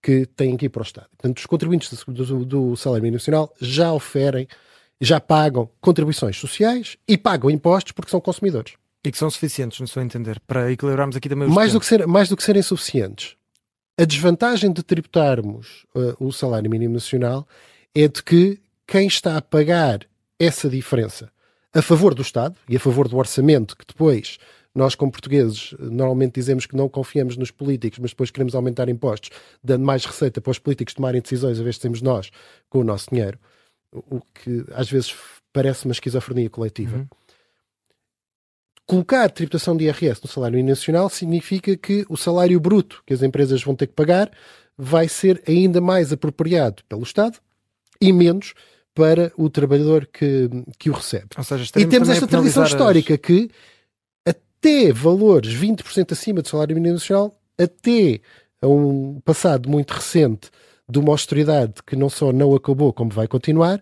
que 0.00 0.26
têm 0.26 0.56
que 0.56 0.66
ir 0.66 0.68
para 0.68 0.80
o 0.80 0.84
Estado. 0.84 1.08
Portanto, 1.16 1.38
os 1.38 1.46
contribuintes 1.46 2.04
do, 2.06 2.44
do 2.44 2.76
salário 2.76 3.02
mínimo 3.02 3.16
nacional 3.16 3.52
já 3.60 3.92
oferem, 3.92 4.46
já 5.00 5.18
pagam 5.18 5.68
contribuições 5.80 6.36
sociais 6.36 6.96
e 7.08 7.16
pagam 7.16 7.50
impostos 7.50 7.92
porque 7.92 8.10
são 8.10 8.20
consumidores. 8.20 8.74
E 9.02 9.10
que 9.10 9.18
são 9.18 9.30
suficientes, 9.30 9.80
no 9.80 9.88
seu 9.88 10.02
entender, 10.02 10.40
para 10.46 10.70
equilibrarmos 10.70 11.16
aqui 11.16 11.28
também 11.28 11.48
os 11.48 11.54
mais 11.54 11.72
do, 11.72 11.80
que 11.80 11.86
ser, 11.86 12.06
mais 12.06 12.28
do 12.28 12.36
que 12.36 12.42
serem 12.42 12.62
suficientes. 12.62 13.36
A 13.98 14.04
desvantagem 14.04 14.72
de 14.72 14.82
tributarmos 14.82 15.84
uh, 15.94 16.16
o 16.18 16.32
salário 16.32 16.70
mínimo 16.70 16.94
nacional 16.94 17.46
é 17.94 18.08
de 18.08 18.22
que 18.22 18.60
quem 18.86 19.06
está 19.06 19.36
a 19.36 19.42
pagar 19.42 20.06
essa 20.38 20.68
diferença 20.68 21.30
a 21.72 21.82
favor 21.82 22.14
do 22.14 22.22
Estado 22.22 22.56
e 22.68 22.76
a 22.76 22.80
favor 22.80 23.08
do 23.08 23.16
orçamento, 23.16 23.76
que 23.76 23.84
depois 23.86 24.38
nós, 24.74 24.94
como 24.94 25.12
portugueses, 25.12 25.74
normalmente 25.78 26.34
dizemos 26.34 26.66
que 26.66 26.76
não 26.76 26.88
confiamos 26.88 27.36
nos 27.36 27.50
políticos, 27.50 27.98
mas 28.00 28.10
depois 28.10 28.30
queremos 28.30 28.54
aumentar 28.54 28.88
impostos, 28.88 29.30
dando 29.62 29.84
mais 29.84 30.04
receita 30.04 30.40
para 30.40 30.50
os 30.50 30.58
políticos 30.58 30.94
tomarem 30.94 31.20
decisões, 31.20 31.60
a 31.60 31.62
vez 31.62 31.76
de 31.76 31.82
sermos 31.82 32.02
nós 32.02 32.30
com 32.68 32.80
o 32.80 32.84
nosso 32.84 33.10
dinheiro, 33.10 33.38
o 33.92 34.20
que 34.20 34.64
às 34.72 34.90
vezes 34.90 35.14
parece 35.52 35.84
uma 35.84 35.92
esquizofrenia 35.92 36.50
coletiva. 36.50 36.96
Uhum. 36.96 37.06
Colocar 38.86 39.30
tributação 39.30 39.76
de 39.76 39.84
IRS 39.84 40.20
no 40.22 40.28
salário 40.28 40.62
nacional 40.62 41.08
significa 41.08 41.76
que 41.76 42.04
o 42.08 42.16
salário 42.16 42.58
bruto 42.60 43.02
que 43.06 43.14
as 43.14 43.22
empresas 43.22 43.62
vão 43.62 43.74
ter 43.74 43.86
que 43.86 43.94
pagar 43.94 44.30
vai 44.76 45.08
ser 45.08 45.42
ainda 45.48 45.80
mais 45.80 46.12
apropriado 46.12 46.82
pelo 46.88 47.02
Estado 47.02 47.38
e 48.00 48.12
menos 48.12 48.54
para 48.94 49.32
o 49.36 49.50
trabalhador 49.50 50.06
que, 50.06 50.48
que 50.78 50.88
o 50.88 50.92
recebe. 50.92 51.26
Seja, 51.42 51.72
e 51.76 51.86
temos 51.86 52.08
esta 52.08 52.26
tradição 52.26 52.64
histórica 52.64 53.14
as... 53.14 53.20
que 53.20 53.50
até 54.24 54.92
valores 54.92 55.52
20% 55.54 56.12
acima 56.12 56.40
do 56.40 56.48
salário 56.48 56.74
mínimo 56.74 56.94
nacional, 56.94 57.36
até 57.58 58.20
a 58.62 58.68
um 58.68 59.20
passado 59.24 59.68
muito 59.68 59.92
recente 59.92 60.50
de 60.88 60.98
uma 60.98 61.12
austeridade 61.12 61.74
que 61.86 61.96
não 61.96 62.08
só 62.08 62.32
não 62.32 62.54
acabou, 62.54 62.92
como 62.92 63.10
vai 63.10 63.26
continuar, 63.26 63.80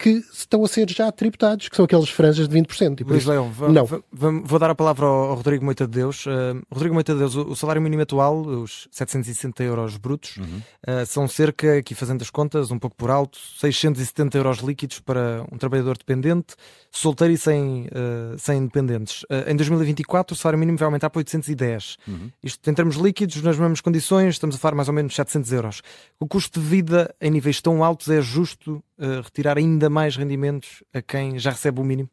que 0.00 0.24
estão 0.32 0.64
a 0.64 0.68
ser 0.68 0.88
já 0.90 1.12
tributados, 1.12 1.68
que 1.68 1.76
são 1.76 1.84
aqueles 1.84 2.08
franjas 2.08 2.48
de 2.48 2.58
20%. 2.58 3.02
E 3.02 3.04
Luís 3.04 3.26
Leão, 3.26 3.50
vou, 3.50 3.70
não. 3.70 3.84
Vou, 3.84 4.02
vou, 4.10 4.58
dar 4.58 4.70
a 4.70 4.74
palavra 4.74 5.04
ao, 5.04 5.34
Rodrigo 5.34 5.62
Moita 5.62 5.86
de 5.86 5.92
Deus. 5.92 6.24
Uh, 6.24 6.58
Rodrigo 6.72 6.94
Moita 6.94 7.12
de 7.12 7.18
Deus, 7.18 7.34
o, 7.34 7.42
o, 7.42 7.54
salário 7.54 7.82
mínimo 7.82 8.02
atual, 8.02 8.40
os 8.40 8.88
760 8.90 9.62
euros 9.62 9.98
brutos, 9.98 10.38
uhum. 10.38 10.62
uh, 10.88 11.04
são 11.04 11.28
cerca, 11.28 11.76
aqui 11.76 11.94
fazendo 11.94 12.22
as 12.22 12.30
contas, 12.30 12.70
um 12.70 12.78
pouco 12.78 12.96
por 12.96 13.10
alto, 13.10 13.38
670 13.58 14.38
euros 14.38 14.58
líquidos 14.60 15.00
para 15.00 15.44
um 15.52 15.58
trabalhador 15.58 15.98
dependente, 15.98 16.54
solteiro 16.90 17.34
e 17.34 17.38
sem, 17.38 17.86
uh, 17.88 18.38
sem 18.38 18.64
dependentes. 18.64 19.26
em 19.46 19.54
2024, 19.54 20.32
o 20.32 20.36
salário 20.36 20.58
mínimo 20.58 20.78
vai 20.78 20.86
aumentar 20.86 21.10
para 21.10 21.18
810. 21.18 21.98
Uhum. 22.08 22.30
Isto 22.42 22.70
em 22.70 22.72
termos 22.72 22.96
líquidos, 22.96 23.42
nas 23.42 23.58
mesmas 23.58 23.82
condições, 23.82 24.36
estamos 24.36 24.56
a 24.56 24.58
falar 24.58 24.74
mais 24.74 24.88
ou 24.88 24.94
menos 24.94 25.14
700 25.14 25.52
euros. 25.52 25.82
O 26.18 26.26
custo 26.26 26.58
de 26.58 26.66
vida 26.66 27.14
em 27.20 27.30
níveis 27.30 27.60
tão 27.60 27.84
altos 27.84 28.08
é 28.08 28.22
justo 28.22 28.82
uh, 29.00 29.22
retirar 29.22 29.58
ainda 29.58 29.88
mais 29.88 30.16
rendimentos 30.16 30.84
a 30.92 31.00
quem 31.00 31.38
já 31.38 31.50
recebe 31.50 31.80
o 31.80 31.84
mínimo? 31.84 32.10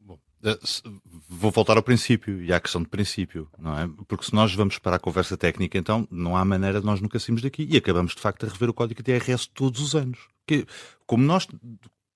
Bom, 0.00 0.18
eh, 0.42 0.58
vou 1.28 1.50
voltar 1.50 1.76
ao 1.76 1.82
princípio 1.82 2.42
e 2.42 2.52
à 2.52 2.60
questão 2.60 2.82
de 2.82 2.88
princípio, 2.88 3.48
não 3.58 3.78
é? 3.78 3.88
Porque 4.06 4.24
se 4.24 4.34
nós 4.34 4.54
vamos 4.54 4.78
para 4.78 4.96
a 4.96 4.98
conversa 4.98 5.36
técnica, 5.36 5.78
então 5.78 6.06
não 6.10 6.36
há 6.36 6.44
maneira 6.44 6.80
de 6.80 6.86
nós 6.86 7.00
nunca 7.00 7.18
sairmos 7.18 7.42
daqui 7.42 7.66
e 7.70 7.76
acabamos 7.76 8.14
de 8.14 8.20
facto 8.20 8.44
a 8.44 8.48
rever 8.48 8.68
o 8.68 8.74
código 8.74 9.02
de 9.02 9.12
IRS 9.12 9.48
todos 9.48 9.80
os 9.80 9.94
anos. 9.94 10.18
Que, 10.46 10.66
como 11.06 11.22
nós, 11.22 11.46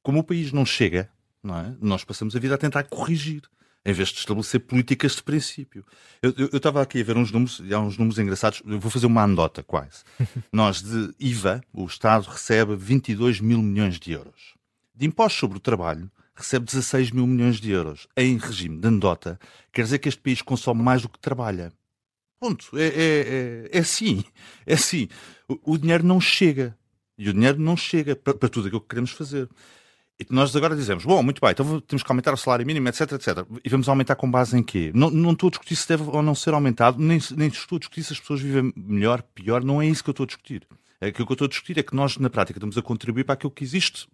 como 0.02 0.18
o 0.18 0.24
país 0.24 0.52
não 0.52 0.66
chega, 0.66 1.08
não 1.42 1.56
é? 1.58 1.74
Nós 1.80 2.04
passamos 2.04 2.34
a 2.34 2.38
vida 2.38 2.54
a 2.54 2.58
tentar 2.58 2.84
corrigir 2.84 3.42
em 3.84 3.92
vez 3.92 4.10
de 4.10 4.18
estabelecer 4.18 4.60
políticas 4.60 5.16
de 5.16 5.22
princípio. 5.22 5.84
Eu, 6.22 6.32
eu, 6.36 6.48
eu 6.52 6.56
estava 6.56 6.80
aqui 6.80 7.00
a 7.00 7.04
ver 7.04 7.16
uns 7.16 7.32
números, 7.32 7.60
e 7.64 7.74
há 7.74 7.80
uns 7.80 7.98
números 7.98 8.18
engraçados, 8.18 8.62
eu 8.64 8.78
vou 8.78 8.90
fazer 8.90 9.06
uma 9.06 9.22
anedota 9.22 9.62
quase. 9.62 10.04
Nós, 10.52 10.82
de 10.82 11.14
IVA, 11.18 11.62
o 11.72 11.84
Estado 11.84 12.28
recebe 12.28 12.76
22 12.76 13.40
mil 13.40 13.60
milhões 13.60 13.98
de 13.98 14.12
euros. 14.12 14.54
De 14.94 15.06
impostos 15.06 15.40
sobre 15.40 15.56
o 15.56 15.60
trabalho, 15.60 16.10
recebe 16.34 16.64
16 16.66 17.10
mil 17.10 17.26
milhões 17.26 17.60
de 17.60 17.70
euros. 17.70 18.06
Em 18.16 18.36
regime 18.36 18.78
de 18.78 18.88
anedota, 18.88 19.38
quer 19.72 19.82
dizer 19.82 19.98
que 19.98 20.08
este 20.08 20.20
país 20.20 20.42
consome 20.42 20.82
mais 20.82 21.02
do 21.02 21.08
que 21.08 21.18
trabalha. 21.18 21.72
Ponto. 22.38 22.76
É, 22.76 22.86
é, 22.86 22.88
é, 22.92 23.70
é 23.72 23.78
assim. 23.78 24.24
É 24.66 24.74
assim. 24.74 25.08
O, 25.48 25.74
o 25.74 25.78
dinheiro 25.78 26.04
não 26.04 26.20
chega. 26.20 26.76
E 27.16 27.28
o 27.28 27.32
dinheiro 27.32 27.60
não 27.60 27.76
chega 27.76 28.16
para, 28.16 28.34
para 28.34 28.48
tudo 28.48 28.66
aquilo 28.66 28.80
que 28.80 28.88
queremos 28.88 29.10
fazer. 29.10 29.48
E 30.30 30.34
nós 30.34 30.54
agora 30.54 30.76
dizemos, 30.76 31.04
bom, 31.04 31.22
muito 31.22 31.40
bem, 31.40 31.50
então 31.50 31.80
temos 31.80 32.02
que 32.02 32.12
aumentar 32.12 32.32
o 32.32 32.36
salário 32.36 32.64
mínimo, 32.64 32.88
etc, 32.88 33.12
etc. 33.12 33.46
E 33.64 33.68
vamos 33.68 33.88
aumentar 33.88 34.14
com 34.14 34.30
base 34.30 34.56
em 34.56 34.62
quê? 34.62 34.92
Não, 34.94 35.10
não 35.10 35.32
estou 35.32 35.48
a 35.48 35.50
discutir 35.50 35.74
se 35.76 35.88
deve 35.88 36.04
ou 36.04 36.22
não 36.22 36.34
ser 36.34 36.54
aumentado, 36.54 36.98
nem, 36.98 37.18
nem 37.36 37.48
estou 37.48 37.76
a 37.76 37.78
discutir 37.80 38.04
se 38.04 38.12
as 38.12 38.20
pessoas 38.20 38.40
vivem 38.40 38.72
melhor, 38.76 39.22
pior, 39.22 39.64
não 39.64 39.82
é 39.82 39.86
isso 39.86 40.02
que 40.02 40.10
eu 40.10 40.12
estou 40.12 40.24
a 40.24 40.26
discutir. 40.26 40.66
É 41.00 41.10
que 41.10 41.20
eu 41.20 41.26
estou 41.30 41.46
a 41.46 41.48
discutir 41.48 41.78
é 41.78 41.82
que 41.82 41.96
nós, 41.96 42.16
na 42.18 42.30
prática, 42.30 42.58
estamos 42.58 42.78
a 42.78 42.82
contribuir 42.82 43.24
para 43.24 43.34
aquilo 43.34 43.50
que 43.50 43.64
existe, 43.64 44.08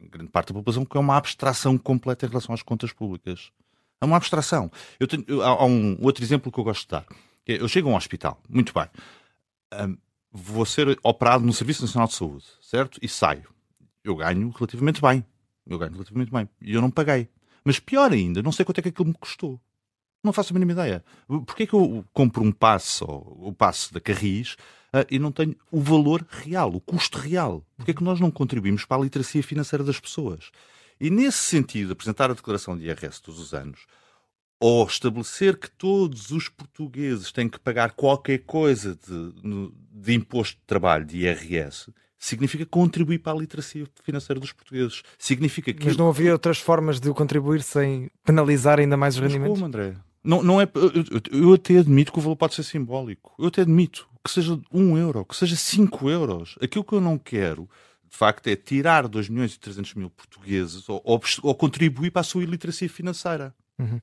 em 0.00 0.08
grande 0.08 0.30
parte 0.30 0.48
da 0.48 0.54
população, 0.54 0.84
que 0.84 0.96
é 0.96 1.00
uma 1.00 1.16
abstração 1.16 1.78
completa 1.78 2.26
em 2.26 2.28
relação 2.28 2.54
às 2.54 2.62
contas 2.62 2.92
públicas. 2.92 3.50
É 4.00 4.04
uma 4.04 4.16
abstração. 4.16 4.70
Eu 4.98 5.06
tenho, 5.06 5.24
eu, 5.26 5.42
há, 5.42 5.64
um 5.64 5.96
outro 6.00 6.22
exemplo 6.22 6.52
que 6.52 6.58
eu 6.58 6.64
gosto 6.64 6.82
de 6.82 6.88
dar. 6.88 7.06
Eu 7.46 7.68
chego 7.68 7.88
a 7.88 7.92
um 7.92 7.96
hospital, 7.96 8.40
muito 8.48 8.72
bem, 8.74 8.86
um, 9.72 9.96
vou 10.30 10.66
ser 10.66 10.98
operado 11.02 11.44
no 11.44 11.52
Serviço 11.52 11.82
Nacional 11.82 12.06
de 12.06 12.14
Saúde, 12.14 12.44
certo? 12.60 12.98
E 13.02 13.08
saio 13.08 13.48
eu 14.04 14.16
ganho 14.16 14.50
relativamente 14.50 15.00
bem. 15.00 15.24
Eu 15.66 15.78
ganho 15.78 15.92
relativamente 15.92 16.32
bem. 16.32 16.48
E 16.60 16.74
eu 16.74 16.80
não 16.80 16.90
paguei. 16.90 17.28
Mas 17.64 17.78
pior 17.78 18.12
ainda, 18.12 18.42
não 18.42 18.52
sei 18.52 18.64
quanto 18.64 18.78
é 18.78 18.82
que 18.82 18.88
aquilo 18.88 19.08
me 19.08 19.14
custou. 19.14 19.60
Não 20.22 20.32
faço 20.32 20.52
a 20.52 20.54
mínima 20.54 20.72
ideia. 20.72 21.04
Porquê 21.26 21.62
é 21.62 21.66
que 21.66 21.74
eu 21.74 22.04
compro 22.12 22.42
um 22.42 22.52
passe, 22.52 23.02
ou 23.02 23.48
o 23.48 23.52
passe 23.52 23.92
da 23.92 24.00
Carris, 24.00 24.54
uh, 24.94 25.06
e 25.10 25.18
não 25.18 25.32
tenho 25.32 25.56
o 25.70 25.80
valor 25.80 26.26
real, 26.28 26.74
o 26.74 26.80
custo 26.80 27.18
real? 27.18 27.64
Porquê 27.76 27.92
é 27.92 27.94
que 27.94 28.04
nós 28.04 28.20
não 28.20 28.30
contribuímos 28.30 28.84
para 28.84 28.98
a 28.98 29.04
literacia 29.04 29.42
financeira 29.42 29.82
das 29.82 29.98
pessoas? 29.98 30.50
E 31.00 31.08
nesse 31.08 31.38
sentido, 31.38 31.92
apresentar 31.92 32.30
a 32.30 32.34
declaração 32.34 32.76
de 32.76 32.84
IRS 32.84 33.22
todos 33.22 33.40
os 33.40 33.54
anos, 33.54 33.86
ou 34.60 34.86
estabelecer 34.86 35.56
que 35.56 35.70
todos 35.70 36.30
os 36.30 36.50
portugueses 36.50 37.32
têm 37.32 37.48
que 37.48 37.58
pagar 37.58 37.92
qualquer 37.92 38.40
coisa 38.40 38.94
de, 38.94 39.32
de 39.90 40.12
imposto 40.12 40.58
de 40.58 40.66
trabalho, 40.66 41.06
de 41.06 41.24
IRS, 41.24 41.90
significa 42.20 42.66
contribuir 42.66 43.18
para 43.18 43.32
a 43.32 43.40
literacia 43.40 43.86
financeira 44.04 44.38
dos 44.38 44.52
portugueses. 44.52 45.02
Significa 45.18 45.72
que. 45.72 45.86
Mas 45.86 45.96
não 45.96 46.10
havia 46.10 46.32
outras 46.32 46.58
formas 46.58 47.00
de 47.00 47.12
contribuir 47.14 47.62
sem 47.62 48.10
penalizar 48.24 48.78
ainda 48.78 48.96
mais 48.96 49.16
os 49.16 49.22
rendimentos? 49.22 49.54
Como, 49.54 49.66
André? 49.66 49.94
Não, 50.22 50.42
não 50.42 50.60
é, 50.60 50.70
eu, 50.74 51.40
eu 51.40 51.54
até 51.54 51.78
admito 51.78 52.12
que 52.12 52.18
o 52.18 52.22
valor 52.22 52.36
pode 52.36 52.54
ser 52.54 52.62
simbólico. 52.62 53.34
Eu 53.38 53.46
até 53.46 53.62
admito 53.62 54.06
que 54.22 54.30
seja 54.30 54.60
um 54.70 54.98
euro, 54.98 55.24
que 55.24 55.34
seja 55.34 55.56
cinco 55.56 56.10
euros. 56.10 56.58
Aquilo 56.62 56.84
que 56.84 56.92
eu 56.92 57.00
não 57.00 57.16
quero, 57.16 57.66
de 58.10 58.16
facto, 58.16 58.46
é 58.48 58.54
tirar 58.54 59.08
2 59.08 59.30
milhões 59.30 59.54
e 59.54 59.58
300 59.58 59.94
mil 59.94 60.10
portugueses 60.10 60.86
ou, 60.90 61.00
ou, 61.02 61.18
ou 61.42 61.54
contribuir 61.54 62.10
para 62.10 62.20
a 62.20 62.24
sua 62.24 62.42
iliteracia 62.42 62.88
financeira. 62.88 63.54
Uhum. 63.78 63.98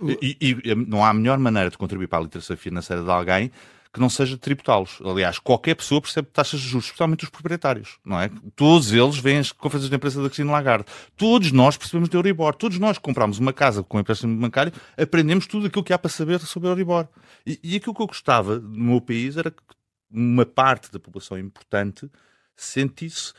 Uh, 0.00 0.18
e, 0.20 0.36
e, 0.40 0.74
não 0.74 1.04
há 1.04 1.14
melhor 1.14 1.38
maneira 1.38 1.70
de 1.70 1.78
contribuir 1.78 2.08
para 2.08 2.18
a 2.18 2.22
literacia 2.22 2.56
financeira 2.56 3.04
de 3.04 3.10
alguém 3.10 3.52
que 3.92 4.00
não 4.00 4.08
seja 4.08 4.38
tributá-los. 4.38 4.98
Aliás, 5.04 5.38
qualquer 5.38 5.74
pessoa 5.74 6.00
percebe 6.00 6.28
taxas 6.32 6.60
de 6.60 6.66
juros, 6.66 6.86
especialmente 6.86 7.24
os 7.24 7.30
proprietários, 7.30 7.98
não 8.04 8.18
é? 8.18 8.30
Todos 8.56 8.90
eles 8.92 9.18
vêm 9.18 9.38
as 9.38 9.52
conferências 9.52 9.90
de 9.90 9.96
imprensa 9.96 10.22
da 10.22 10.28
Cristina 10.28 10.50
Lagarde. 10.50 10.86
Todos 11.16 11.52
nós 11.52 11.76
percebemos 11.76 12.08
de 12.08 12.16
Euribor. 12.16 12.54
Todos 12.54 12.78
nós 12.78 12.96
que 12.96 13.04
compramos 13.04 13.38
uma 13.38 13.52
casa 13.52 13.82
com 13.82 14.00
empréstimo 14.00 14.34
bancário, 14.40 14.72
aprendemos 14.96 15.46
tudo 15.46 15.66
aquilo 15.66 15.84
que 15.84 15.92
há 15.92 15.98
para 15.98 16.10
saber 16.10 16.40
sobre 16.40 16.68
Euribor. 16.70 17.06
E, 17.46 17.60
e 17.62 17.76
aquilo 17.76 17.94
que 17.94 18.00
eu 18.00 18.06
gostava 18.06 18.58
no 18.58 18.84
meu 18.92 19.00
país 19.00 19.36
era 19.36 19.50
que 19.50 19.62
uma 20.10 20.46
parte 20.46 20.90
da 20.90 20.98
população 20.98 21.38
importante 21.38 22.10
sentisse 22.56 23.34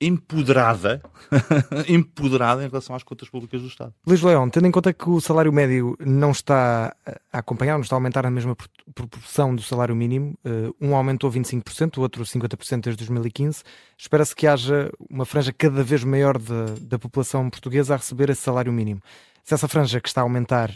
empoderada, 0.00 1.00
empoderada 1.88 2.64
em 2.64 2.68
relação 2.68 2.94
às 2.94 3.02
contas 3.02 3.28
públicas 3.28 3.62
do 3.62 3.68
Estado. 3.68 3.94
Luís 4.06 4.22
Leão, 4.22 4.48
tendo 4.50 4.66
em 4.66 4.70
conta 4.70 4.92
que 4.92 5.08
o 5.08 5.20
salário 5.20 5.52
médio 5.52 5.96
não 6.00 6.30
está 6.30 6.94
a 7.32 7.38
acompanhar, 7.38 7.74
não 7.74 7.82
está 7.82 7.96
a 7.96 7.98
aumentar 7.98 8.22
na 8.22 8.30
mesma 8.30 8.54
proporção 8.94 9.54
do 9.54 9.62
salário 9.62 9.96
mínimo, 9.96 10.38
eh, 10.44 10.70
um 10.80 10.94
aumentou 10.94 11.30
25%, 11.30 11.96
o 11.96 12.02
outro 12.02 12.24
50% 12.24 12.82
desde 12.82 12.98
2015, 12.98 13.62
espera-se 13.96 14.36
que 14.36 14.46
haja 14.46 14.90
uma 15.08 15.24
franja 15.24 15.52
cada 15.52 15.82
vez 15.82 16.04
maior 16.04 16.38
de, 16.38 16.80
da 16.80 16.98
população 16.98 17.48
portuguesa 17.48 17.94
a 17.94 17.96
receber 17.96 18.28
esse 18.28 18.42
salário 18.42 18.72
mínimo. 18.72 19.00
Se 19.42 19.54
essa 19.54 19.68
franja 19.68 20.00
que 20.00 20.08
está 20.08 20.20
a 20.20 20.24
aumentar 20.24 20.72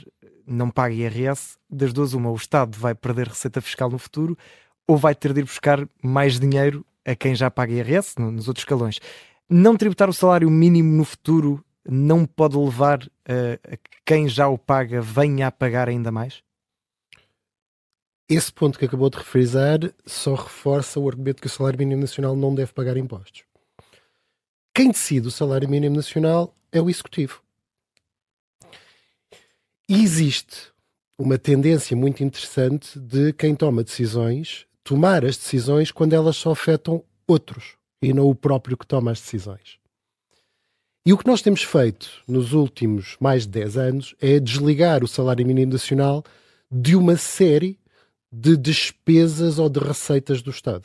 não 0.47 0.71
paga 0.71 0.95
IRS, 0.95 1.59
das 1.69 1.93
duas 1.93 2.15
uma, 2.15 2.31
o 2.31 2.37
Estado 2.37 2.77
vai 2.79 2.95
perder 2.95 3.29
receita 3.29 3.61
fiscal 3.61 3.91
no 3.91 3.99
futuro 3.99 4.37
ou 4.91 4.97
vai 4.97 5.15
ter 5.15 5.33
de 5.33 5.39
ir 5.39 5.45
buscar 5.45 5.89
mais 6.03 6.41
dinheiro 6.41 6.85
a 7.07 7.15
quem 7.15 7.33
já 7.33 7.49
paga 7.49 7.73
IRS, 7.73 8.19
nos 8.19 8.49
outros 8.49 8.63
escalões. 8.63 8.99
Não 9.49 9.77
tributar 9.77 10.11
o 10.11 10.13
salário 10.13 10.51
mínimo 10.51 10.97
no 10.97 11.05
futuro 11.05 11.65
não 11.89 12.27
pode 12.27 12.57
levar 12.57 13.09
a, 13.25 13.73
a 13.73 13.79
quem 14.05 14.29
já 14.29 14.49
o 14.49 14.59
paga 14.59 15.01
venha 15.01 15.47
a 15.47 15.53
pagar 15.53 15.89
ainda 15.89 16.11
mais? 16.11 16.43
Esse 18.29 18.53
ponto 18.53 18.81
que 18.81 18.85
acabou 18.85 19.09
de 19.09 19.19
refrisar 19.19 19.79
só 20.05 20.35
reforça 20.35 20.99
o 20.99 21.09
argumento 21.09 21.41
que 21.41 21.47
o 21.47 21.51
salário 21.51 21.79
mínimo 21.79 22.01
nacional 22.01 22.35
não 22.35 22.53
deve 22.53 22.73
pagar 22.73 22.97
impostos. 22.97 23.45
Quem 24.75 24.91
decide 24.91 25.29
o 25.29 25.31
salário 25.31 25.69
mínimo 25.69 25.95
nacional 25.95 26.53
é 26.73 26.83
o 26.83 26.91
executivo. 26.91 27.41
E 29.89 30.03
existe 30.03 30.73
uma 31.17 31.39
tendência 31.39 31.97
muito 31.97 32.25
interessante 32.25 32.99
de 32.99 33.33
quem 33.35 33.55
toma 33.55 33.85
decisões 33.85 34.69
tomar 34.85 35.25
as 35.25 35.37
decisões 35.37 35.91
quando 35.91 36.13
elas 36.13 36.37
só 36.37 36.53
afetam 36.53 37.03
outros 37.27 37.77
e 38.03 38.13
não 38.13 38.29
o 38.29 38.35
próprio 38.35 38.77
que 38.77 38.87
toma 38.87 39.11
as 39.11 39.21
decisões. 39.21 39.79
E 41.05 41.13
o 41.13 41.19
que 41.19 41.27
nós 41.27 41.41
temos 41.41 41.63
feito 41.63 42.11
nos 42.29 42.53
últimos 42.53 43.17
mais 43.21 43.45
de 43.45 43.53
10 43.53 43.77
anos 43.77 44.15
é 44.21 44.39
desligar 44.39 45.03
o 45.03 45.09
salário 45.09 45.47
mínimo 45.47 45.73
nacional 45.73 46.23
de 46.71 46.95
uma 46.95 47.17
série 47.17 47.79
de 48.31 48.57
despesas 48.57 49.59
ou 49.59 49.69
de 49.69 49.81
receitas 49.81 50.43
do 50.43 50.51
Estado. 50.51 50.85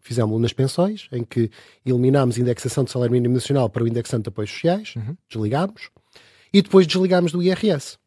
Fizemos 0.00 0.40
nas 0.40 0.52
pensões, 0.52 1.08
em 1.10 1.24
que 1.24 1.50
eliminámos 1.84 2.36
a 2.36 2.40
indexação 2.40 2.84
do 2.84 2.90
salário 2.90 3.12
mínimo 3.12 3.34
nacional 3.34 3.68
para 3.68 3.82
o 3.82 3.88
indexante 3.88 4.24
de 4.24 4.28
apoios 4.28 4.50
sociais, 4.50 4.94
uhum. 4.96 5.16
desligámos, 5.28 5.90
e 6.52 6.62
depois 6.62 6.86
desligámos 6.86 7.32
do 7.32 7.42
IRS. 7.42 7.98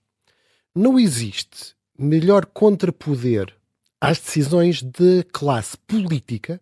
Não 0.73 0.99
existe 0.99 1.75
melhor 1.97 2.45
contrapoder 2.45 3.56
às 3.99 4.19
decisões 4.19 4.81
de 4.81 5.23
classe 5.31 5.77
política 5.77 6.61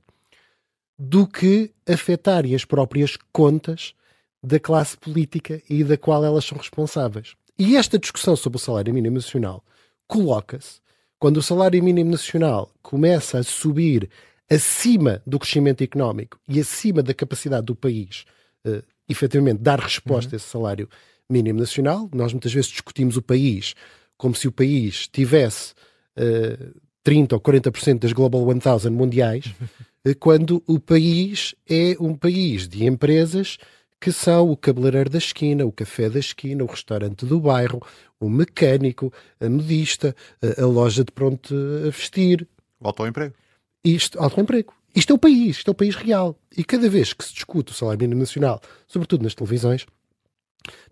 do 0.98 1.28
que 1.28 1.72
afetarem 1.88 2.56
as 2.56 2.64
próprias 2.64 3.18
contas 3.32 3.94
da 4.42 4.60
classe 4.60 4.96
política 4.98 5.62
e 5.70 5.84
da 5.84 5.98
qual 5.98 6.24
elas 6.24 6.46
são 6.46 6.58
responsáveis. 6.58 7.36
E 7.58 7.76
esta 7.76 8.00
discussão 8.00 8.36
sobre 8.36 8.58
o 8.58 8.60
salário 8.60 8.94
mínimo 8.94 9.16
nacional 9.16 9.64
coloca-se 10.08 10.80
quando 11.18 11.38
o 11.38 11.42
salário 11.42 11.84
mínimo 11.84 12.12
nacional 12.12 12.72
começa 12.82 13.40
a 13.40 13.44
subir 13.44 14.10
acima 14.50 15.22
do 15.26 15.40
crescimento 15.40 15.84
económico 15.84 16.40
e 16.48 16.60
acima 16.60 17.02
da 17.02 17.14
capacidade 17.14 17.66
do 17.66 17.76
país, 17.76 18.26
uh, 18.66 18.84
efetivamente, 19.10 19.62
dar 19.62 19.80
resposta 19.80 20.32
uhum. 20.32 20.36
a 20.36 20.38
esse 20.38 20.48
salário 20.48 20.90
mínimo 21.30 21.60
nacional. 21.60 22.10
Nós 22.14 22.32
muitas 22.32 22.54
vezes 22.54 22.70
discutimos 22.70 23.18
o 23.18 23.22
país 23.22 23.74
como 24.18 24.36
se 24.36 24.48
o 24.48 24.52
país 24.52 25.08
tivesse 25.08 25.74
uh, 26.18 26.80
30 27.06 27.36
ou 27.36 27.40
40% 27.40 28.00
das 28.00 28.12
Global 28.12 28.44
1000 28.44 28.92
mundiais, 28.92 29.54
quando 30.20 30.64
o 30.68 30.80
país 30.80 31.54
é 31.70 31.96
um 32.00 32.16
país 32.16 32.68
de 32.68 32.84
empresas 32.84 33.60
que 34.02 34.12
são 34.12 34.52
o 34.52 34.58
cabeleireiro 34.58 35.12
da 35.12 35.20
esquina, 35.20 35.66
o 35.66 35.72
café 35.72 36.10
da 36.10 36.20
esquina, 36.20 36.64
o 36.64 36.68
restaurante 36.68 37.24
do 37.24 37.40
bairro, 37.40 37.80
o 38.20 38.28
mecânico, 38.28 39.14
a 39.40 39.48
modista, 39.48 40.16
a, 40.42 40.64
a 40.64 40.66
loja 40.66 41.04
de 41.04 41.12
pronto 41.12 41.56
a 41.88 41.90
vestir. 41.92 42.48
Volta 42.80 43.04
ao 43.04 43.08
emprego. 43.08 43.36
Isto, 43.84 44.20
emprego. 44.40 44.74
Isto 44.96 45.14
é 45.14 45.16
o 45.16 45.20
país, 45.20 45.58
isto 45.58 45.70
é 45.70 45.72
o 45.72 45.76
país 45.76 45.96
real. 45.96 46.36
E 46.58 46.64
cada 46.64 46.90
vez 46.90 47.14
que 47.14 47.24
se 47.24 47.34
discute 47.34 47.72
o 47.72 47.76
salário 47.76 48.02
mínimo 48.02 48.22
nacional, 48.22 48.60
sobretudo 48.88 49.24
nas 49.24 49.36
televisões, 49.36 49.86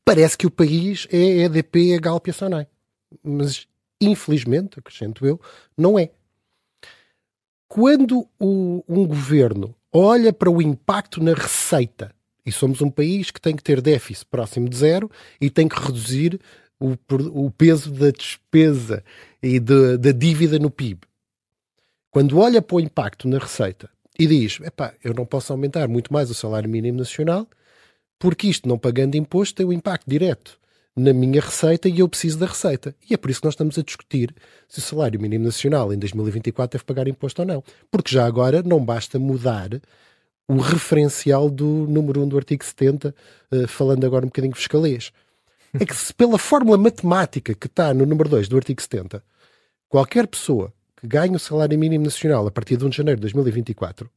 parece 0.05 0.37
que 0.37 0.45
o 0.45 0.51
país 0.51 1.07
é 1.11 1.17
a 1.17 1.45
EDP, 1.45 1.95
a 1.95 1.99
Galp 1.99 2.27
e 2.27 2.29
a 2.29 2.33
Sonai. 2.33 2.67
Mas, 3.23 3.67
infelizmente, 4.05 4.79
acrescento 4.79 5.25
eu, 5.25 5.39
não 5.77 5.97
é. 5.97 6.09
Quando 7.67 8.27
o, 8.39 8.83
um 8.87 9.07
governo 9.07 9.75
olha 9.91 10.31
para 10.31 10.49
o 10.49 10.61
impacto 10.61 11.21
na 11.21 11.33
receita, 11.33 12.13
e 12.45 12.51
somos 12.51 12.81
um 12.81 12.89
país 12.89 13.31
que 13.31 13.39
tem 13.39 13.55
que 13.55 13.63
ter 13.63 13.81
déficit 13.81 14.25
próximo 14.25 14.67
de 14.67 14.75
zero 14.75 15.09
e 15.39 15.49
tem 15.49 15.67
que 15.67 15.79
reduzir 15.79 16.39
o, 16.79 16.97
o 17.33 17.49
peso 17.51 17.91
da 17.91 18.11
despesa 18.11 19.03
e 19.41 19.59
de, 19.59 19.97
da 19.97 20.11
dívida 20.11 20.59
no 20.59 20.69
PIB. 20.69 21.01
Quando 22.11 22.37
olha 22.37 22.61
para 22.61 22.75
o 22.75 22.79
impacto 22.79 23.27
na 23.27 23.37
receita 23.37 23.89
e 24.19 24.27
diz: 24.27 24.59
epá, 24.61 24.93
eu 25.03 25.13
não 25.13 25.25
posso 25.25 25.53
aumentar 25.53 25.87
muito 25.87 26.11
mais 26.11 26.29
o 26.29 26.33
salário 26.33 26.69
mínimo 26.69 26.99
nacional, 26.99 27.47
porque 28.19 28.47
isto, 28.47 28.67
não 28.67 28.77
pagando 28.77 29.15
imposto, 29.15 29.55
tem 29.55 29.65
um 29.65 29.73
impacto 29.73 30.09
direto 30.09 30.59
na 30.95 31.11
minha 31.13 31.41
receita 31.41 31.89
e 31.89 31.99
eu 31.99 32.07
preciso 32.07 32.37
da 32.37 32.45
receita. 32.45 32.95
E 33.09 33.13
é 33.13 33.17
por 33.17 33.31
isso 33.31 33.41
que 33.41 33.47
nós 33.47 33.53
estamos 33.53 33.77
a 33.77 33.81
discutir 33.81 34.33
se 34.67 34.79
o 34.79 34.81
salário 34.81 35.19
mínimo 35.19 35.45
nacional 35.45 35.93
em 35.93 35.97
2024 35.97 36.77
deve 36.77 36.85
pagar 36.85 37.07
imposto 37.07 37.41
ou 37.41 37.47
não. 37.47 37.63
Porque 37.89 38.13
já 38.13 38.25
agora 38.25 38.61
não 38.61 38.83
basta 38.83 39.17
mudar 39.17 39.81
o 40.47 40.57
referencial 40.57 41.49
do 41.49 41.87
número 41.87 42.21
1 42.21 42.27
do 42.27 42.37
artigo 42.37 42.63
70, 42.63 43.15
uh, 43.51 43.67
falando 43.67 44.05
agora 44.05 44.25
um 44.25 44.29
bocadinho 44.29 44.55
fiscalês. 44.55 45.11
É 45.79 45.85
que 45.85 45.95
se 45.95 46.13
pela 46.13 46.37
fórmula 46.37 46.77
matemática 46.77 47.55
que 47.55 47.67
está 47.67 47.93
no 47.93 48.05
número 48.05 48.29
2 48.29 48.47
do 48.47 48.57
artigo 48.57 48.81
70, 48.81 49.23
qualquer 49.89 50.27
pessoa 50.27 50.71
que 50.95 51.07
ganha 51.07 51.35
o 51.35 51.39
salário 51.39 51.77
mínimo 51.79 52.05
nacional 52.05 52.45
a 52.45 52.51
partir 52.51 52.77
de 52.77 52.85
1 52.85 52.89
de 52.89 52.97
janeiro 52.97 53.19
de 53.19 53.21
2024, 53.21 54.09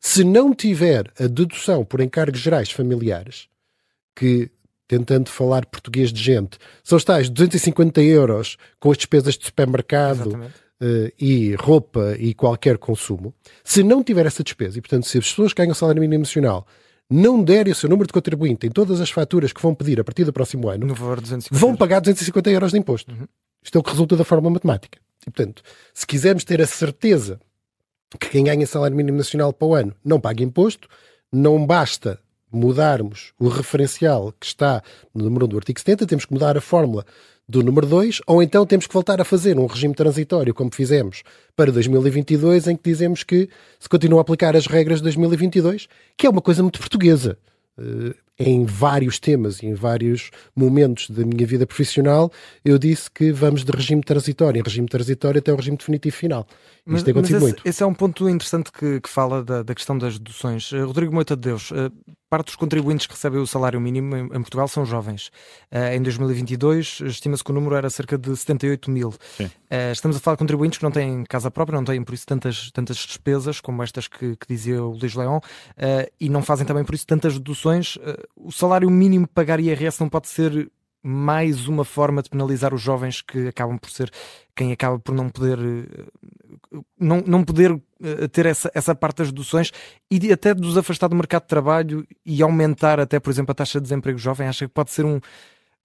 se 0.00 0.22
não 0.22 0.54
tiver 0.54 1.10
a 1.18 1.26
dedução 1.26 1.84
por 1.84 2.00
encargos 2.00 2.38
gerais 2.38 2.70
familiares, 2.70 3.48
que, 4.14 4.50
tentando 4.88 5.28
falar 5.28 5.66
português 5.66 6.12
de 6.12 6.22
gente, 6.22 6.58
são 6.82 6.96
os 6.96 7.04
tais 7.04 7.28
250 7.28 8.00
euros 8.02 8.56
com 8.78 8.90
as 8.90 8.96
despesas 8.96 9.36
de 9.36 9.44
supermercado 9.44 10.34
uh, 10.34 11.12
e 11.18 11.54
roupa 11.54 12.16
e 12.18 12.34
qualquer 12.34 12.78
consumo, 12.78 13.34
se 13.64 13.82
não 13.82 14.02
tiver 14.02 14.26
essa 14.26 14.42
despesa, 14.42 14.78
e 14.78 14.80
portanto, 14.80 15.06
se 15.06 15.18
as 15.18 15.28
pessoas 15.28 15.52
que 15.52 15.62
ganham 15.62 15.74
salário 15.74 16.00
mínimo 16.00 16.22
nacional 16.22 16.66
não 17.08 17.42
derem 17.42 17.72
o 17.72 17.76
seu 17.76 17.88
número 17.88 18.06
de 18.06 18.12
contribuinte 18.12 18.66
em 18.66 18.70
todas 18.70 19.00
as 19.00 19.10
faturas 19.10 19.52
que 19.52 19.62
vão 19.62 19.74
pedir 19.74 20.00
a 20.00 20.04
partir 20.04 20.24
do 20.24 20.32
próximo 20.32 20.68
ano, 20.68 20.86
vão 21.50 21.76
pagar 21.76 22.00
250 22.00 22.50
euros 22.50 22.72
de 22.72 22.78
imposto. 22.78 23.12
Uhum. 23.12 23.26
Isto 23.62 23.78
é 23.78 23.80
o 23.80 23.82
que 23.82 23.90
resulta 23.90 24.16
da 24.16 24.24
forma 24.24 24.50
matemática. 24.50 24.98
E, 25.26 25.30
portanto, 25.30 25.62
se 25.94 26.06
quisermos 26.06 26.44
ter 26.44 26.60
a 26.60 26.66
certeza 26.66 27.40
que 28.18 28.28
quem 28.30 28.44
ganha 28.44 28.66
salário 28.66 28.96
mínimo 28.96 29.18
nacional 29.18 29.52
para 29.52 29.68
o 29.68 29.74
ano 29.74 29.94
não 30.04 30.20
paga 30.20 30.42
imposto, 30.42 30.88
não 31.32 31.64
basta 31.64 32.18
mudarmos 32.56 33.32
o 33.38 33.48
referencial 33.48 34.32
que 34.40 34.46
está 34.46 34.82
no 35.14 35.24
número 35.24 35.46
1 35.46 35.48
do 35.48 35.56
artigo 35.56 35.78
70, 35.78 36.06
temos 36.06 36.24
que 36.24 36.32
mudar 36.32 36.56
a 36.56 36.60
fórmula 36.60 37.04
do 37.48 37.62
número 37.62 37.86
2, 37.86 38.22
ou 38.26 38.42
então 38.42 38.66
temos 38.66 38.86
que 38.86 38.92
voltar 38.92 39.20
a 39.20 39.24
fazer 39.24 39.58
um 39.58 39.66
regime 39.66 39.94
transitório, 39.94 40.52
como 40.52 40.74
fizemos 40.74 41.22
para 41.54 41.70
2022, 41.70 42.66
em 42.66 42.76
que 42.76 42.82
dizemos 42.82 43.22
que 43.22 43.48
se 43.78 43.88
continua 43.88 44.20
a 44.20 44.22
aplicar 44.22 44.56
as 44.56 44.66
regras 44.66 44.98
de 44.98 45.04
2022, 45.04 45.86
que 46.16 46.26
é 46.26 46.30
uma 46.30 46.42
coisa 46.42 46.62
muito 46.62 46.80
portuguesa. 46.80 47.38
Uh, 47.78 48.14
em 48.38 48.64
vários 48.66 49.18
temas 49.18 49.62
e 49.62 49.66
em 49.66 49.74
vários 49.74 50.30
momentos 50.54 51.08
da 51.08 51.24
minha 51.24 51.46
vida 51.46 51.66
profissional, 51.66 52.30
eu 52.64 52.78
disse 52.78 53.10
que 53.10 53.32
vamos 53.32 53.64
de 53.64 53.72
regime 53.72 54.02
transitório, 54.02 54.60
em 54.60 54.62
regime 54.62 54.86
transitório 54.86 55.38
até 55.38 55.52
o 55.52 55.56
regime 55.56 55.76
definitivo 55.76 56.14
final. 56.14 56.46
Mas, 56.84 56.98
Isto 56.98 57.04
tem 57.06 57.12
acontecido 57.12 57.36
esse, 57.36 57.44
muito. 57.44 57.62
Esse 57.64 57.82
é 57.82 57.86
um 57.86 57.94
ponto 57.94 58.28
interessante 58.28 58.70
que, 58.70 59.00
que 59.00 59.08
fala 59.08 59.42
da, 59.42 59.62
da, 59.62 59.74
questão 59.74 59.96
das 59.96 60.18
deduções. 60.18 60.70
Uh, 60.70 60.86
Rodrigo 60.86 61.14
Moita 61.14 61.34
de 61.34 61.42
Deus, 61.42 61.70
uh, 61.70 61.90
parte 62.36 62.48
dos 62.48 62.56
contribuintes 62.56 63.06
que 63.06 63.14
recebem 63.14 63.40
o 63.40 63.46
salário 63.46 63.80
mínimo 63.80 64.14
em, 64.14 64.24
em 64.24 64.42
Portugal 64.42 64.68
são 64.68 64.84
jovens. 64.84 65.28
Uh, 65.72 65.94
em 65.94 66.02
2022, 66.02 67.00
estima-se 67.06 67.42
que 67.42 67.50
o 67.50 67.54
número 67.54 67.76
era 67.76 67.88
cerca 67.88 68.18
de 68.18 68.36
78 68.36 68.90
mil. 68.90 69.14
estamos 69.90 70.18
a 70.18 70.20
falar 70.20 70.34
de 70.34 70.40
contribuintes 70.40 70.78
que 70.78 70.84
não 70.84 70.90
têm 70.90 71.24
casa 71.24 71.50
própria, 71.50 71.76
não 71.76 71.84
têm 71.84 72.04
por 72.04 72.14
isso 72.14 72.26
tantas, 72.26 72.70
tantas 72.70 72.98
despesas 72.98 73.60
como 73.60 73.82
estas 73.82 74.06
que, 74.06 74.36
que 74.36 74.46
dizia 74.46 74.82
o 74.82 74.90
Luís 74.90 75.14
Leão, 75.14 75.40
e 76.20 76.28
não 76.28 76.42
fazem 76.42 76.66
também 76.66 76.84
por 76.84 76.94
isso 76.94 77.06
tantas 77.06 77.34
deduções 77.34 77.96
o 78.36 78.52
salário 78.52 78.88
mínimo 78.90 79.26
pagar 79.26 79.58
IRS 79.58 80.00
não 80.00 80.08
pode 80.08 80.28
ser 80.28 80.70
mais 81.06 81.68
uma 81.68 81.84
forma 81.84 82.20
de 82.20 82.28
penalizar 82.28 82.74
os 82.74 82.82
jovens 82.82 83.22
que 83.22 83.46
acabam 83.46 83.78
por 83.78 83.90
ser 83.90 84.10
quem 84.56 84.72
acaba 84.72 84.98
por 84.98 85.14
não 85.14 85.28
poder 85.28 85.56
eh, 85.56 86.80
não, 86.98 87.22
não 87.24 87.44
poder 87.44 87.80
eh, 88.02 88.26
ter 88.26 88.46
essa, 88.46 88.68
essa 88.74 88.92
parte 88.92 89.18
das 89.18 89.28
deduções 89.28 89.70
e 90.10 90.32
até 90.32 90.52
de 90.52 90.66
os 90.66 90.76
afastar 90.76 91.08
do 91.08 91.14
mercado 91.14 91.42
de 91.42 91.48
trabalho 91.48 92.04
e 92.24 92.42
aumentar 92.42 92.98
até, 92.98 93.20
por 93.20 93.30
exemplo, 93.30 93.52
a 93.52 93.54
taxa 93.54 93.78
de 93.78 93.84
desemprego 93.84 94.18
jovem, 94.18 94.48
acha 94.48 94.66
que 94.66 94.74
pode 94.74 94.90
ser 94.90 95.04
um, 95.04 95.20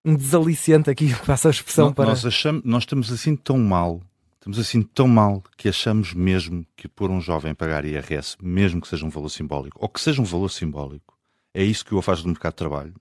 um 0.03 0.15
desaliciante 0.15 0.89
aqui, 0.89 1.13
passa 1.23 1.49
a 1.49 1.51
expressão 1.51 1.87
não, 1.87 1.93
para... 1.93 2.05
Nós, 2.05 2.25
achamos, 2.25 2.63
nós 2.65 2.81
estamos 2.83 3.11
assim 3.11 3.35
tão 3.35 3.59
mal, 3.59 4.01
estamos 4.39 4.57
assim 4.57 4.81
tão 4.81 5.07
mal 5.07 5.43
que 5.55 5.69
achamos 5.69 6.15
mesmo 6.15 6.65
que 6.75 6.87
por 6.87 7.11
um 7.11 7.21
jovem 7.21 7.53
pagar 7.53 7.85
IRS, 7.85 8.37
mesmo 8.41 8.81
que 8.81 8.87
seja 8.87 9.05
um 9.05 9.09
valor 9.09 9.29
simbólico, 9.29 9.77
ou 9.79 9.87
que 9.87 10.01
seja 10.01 10.19
um 10.19 10.25
valor 10.25 10.49
simbólico, 10.49 11.15
é 11.53 11.63
isso 11.63 11.85
que 11.85 11.93
o 11.93 11.99
afasta 11.99 12.23
do 12.23 12.29
mercado 12.29 12.53
de 12.53 12.57
trabalho, 12.57 12.93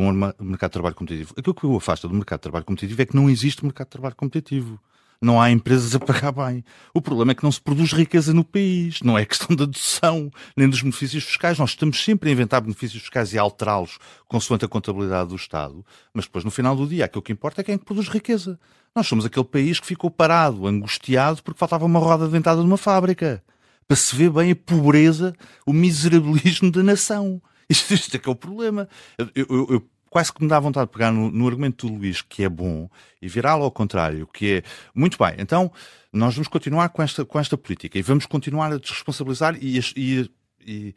de 0.00 0.06
um 0.06 0.12
mercado 0.44 0.70
de 0.70 0.72
trabalho 0.74 0.94
competitivo. 0.94 1.34
Aquilo 1.36 1.54
que 1.54 1.66
o 1.66 1.76
afasta 1.76 2.06
do 2.06 2.14
mercado 2.14 2.38
de 2.38 2.42
trabalho 2.42 2.64
competitivo 2.64 3.00
é 3.02 3.06
que 3.06 3.16
não 3.16 3.30
existe 3.30 3.64
mercado 3.64 3.86
de 3.86 3.92
trabalho 3.92 4.14
competitivo. 4.14 4.78
Não 5.20 5.40
há 5.40 5.50
empresas 5.50 5.94
a 5.94 5.98
pagar 5.98 6.30
bem. 6.32 6.62
O 6.92 7.00
problema 7.00 7.32
é 7.32 7.34
que 7.34 7.42
não 7.42 7.50
se 7.50 7.60
produz 7.60 7.92
riqueza 7.92 8.34
no 8.34 8.44
país. 8.44 9.00
Não 9.00 9.16
é 9.16 9.24
questão 9.24 9.56
da 9.56 9.64
dedução, 9.64 10.30
nem 10.54 10.68
dos 10.68 10.82
benefícios 10.82 11.24
fiscais. 11.24 11.58
Nós 11.58 11.70
estamos 11.70 12.04
sempre 12.04 12.28
a 12.28 12.32
inventar 12.32 12.60
benefícios 12.60 13.00
fiscais 13.00 13.32
e 13.32 13.38
alterá-los 13.38 13.98
consoante 14.28 14.66
a 14.66 14.68
contabilidade 14.68 15.30
do 15.30 15.36
Estado. 15.36 15.84
Mas 16.12 16.26
depois, 16.26 16.44
no 16.44 16.50
final 16.50 16.76
do 16.76 16.86
dia, 16.86 17.06
aquilo 17.06 17.22
que 17.22 17.32
importa 17.32 17.62
é 17.62 17.64
quem 17.64 17.76
é 17.76 17.78
produz 17.78 18.08
riqueza. 18.08 18.60
Nós 18.94 19.06
somos 19.06 19.24
aquele 19.24 19.46
país 19.46 19.80
que 19.80 19.86
ficou 19.86 20.10
parado, 20.10 20.66
angustiado, 20.66 21.42
porque 21.42 21.58
faltava 21.58 21.86
uma 21.86 21.98
roda 21.98 22.28
dentada 22.28 22.60
de 22.60 22.66
uma 22.66 22.76
fábrica. 22.76 23.42
Para 23.88 23.96
se 23.96 24.14
ver 24.14 24.30
bem 24.30 24.50
a 24.50 24.56
pobreza, 24.56 25.34
o 25.64 25.72
miserabilismo 25.72 26.70
da 26.70 26.82
nação. 26.82 27.40
Isto, 27.70 27.94
isto 27.94 28.16
é 28.16 28.18
que 28.20 28.28
é 28.28 28.32
o 28.32 28.36
problema. 28.36 28.88
Eu, 29.18 29.28
eu, 29.34 29.66
eu, 29.70 29.90
quase 30.08 30.32
que 30.32 30.42
me 30.42 30.48
dá 30.48 30.58
vontade 30.60 30.86
de 30.86 30.92
pegar 30.92 31.10
no, 31.10 31.30
no 31.30 31.46
argumento 31.46 31.86
do 31.86 31.94
Luís, 31.94 32.22
que 32.22 32.44
é 32.44 32.48
bom, 32.48 32.88
e 33.20 33.28
virá-lo 33.28 33.64
ao 33.64 33.70
contrário, 33.70 34.26
que 34.32 34.58
é 34.58 34.62
muito 34.94 35.18
bem. 35.18 35.34
Então, 35.38 35.72
nós 36.12 36.34
vamos 36.34 36.48
continuar 36.48 36.88
com 36.90 37.02
esta, 37.02 37.24
com 37.24 37.38
esta 37.38 37.58
política 37.58 37.98
e 37.98 38.02
vamos 38.02 38.24
continuar 38.24 38.72
a 38.72 38.78
desresponsabilizar 38.78 39.56
e, 39.60 39.80
e, 39.96 40.30
e 40.64 40.94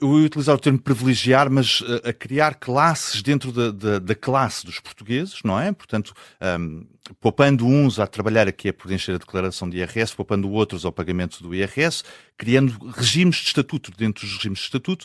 eu 0.00 0.20
ia 0.20 0.26
utilizar 0.26 0.54
o 0.54 0.58
termo 0.58 0.78
privilegiar, 0.78 1.50
mas 1.50 1.82
a, 2.04 2.12
criar 2.12 2.54
classes 2.54 3.20
dentro 3.20 3.52
da, 3.52 3.70
da, 3.70 3.98
da, 3.98 4.14
classe 4.14 4.64
dos 4.64 4.80
portugueses, 4.80 5.40
não 5.44 5.58
é? 5.60 5.72
Portanto, 5.72 6.14
um, 6.58 6.86
poupando 7.20 7.66
uns 7.66 7.98
a 7.98 8.06
trabalhar 8.06 8.48
aqui 8.48 8.68
a 8.68 8.72
preencher 8.72 9.12
a 9.12 9.18
declaração 9.18 9.68
de 9.68 9.78
IRS, 9.78 10.14
poupando 10.14 10.50
outros 10.50 10.84
ao 10.84 10.92
pagamento 10.92 11.42
do 11.42 11.54
IRS, 11.54 12.04
criando 12.36 12.78
regimes 12.90 13.36
de 13.36 13.48
estatuto 13.48 13.90
dentro 13.90 14.24
dos 14.24 14.36
regimes 14.36 14.60
de 14.60 14.64
estatuto, 14.64 15.04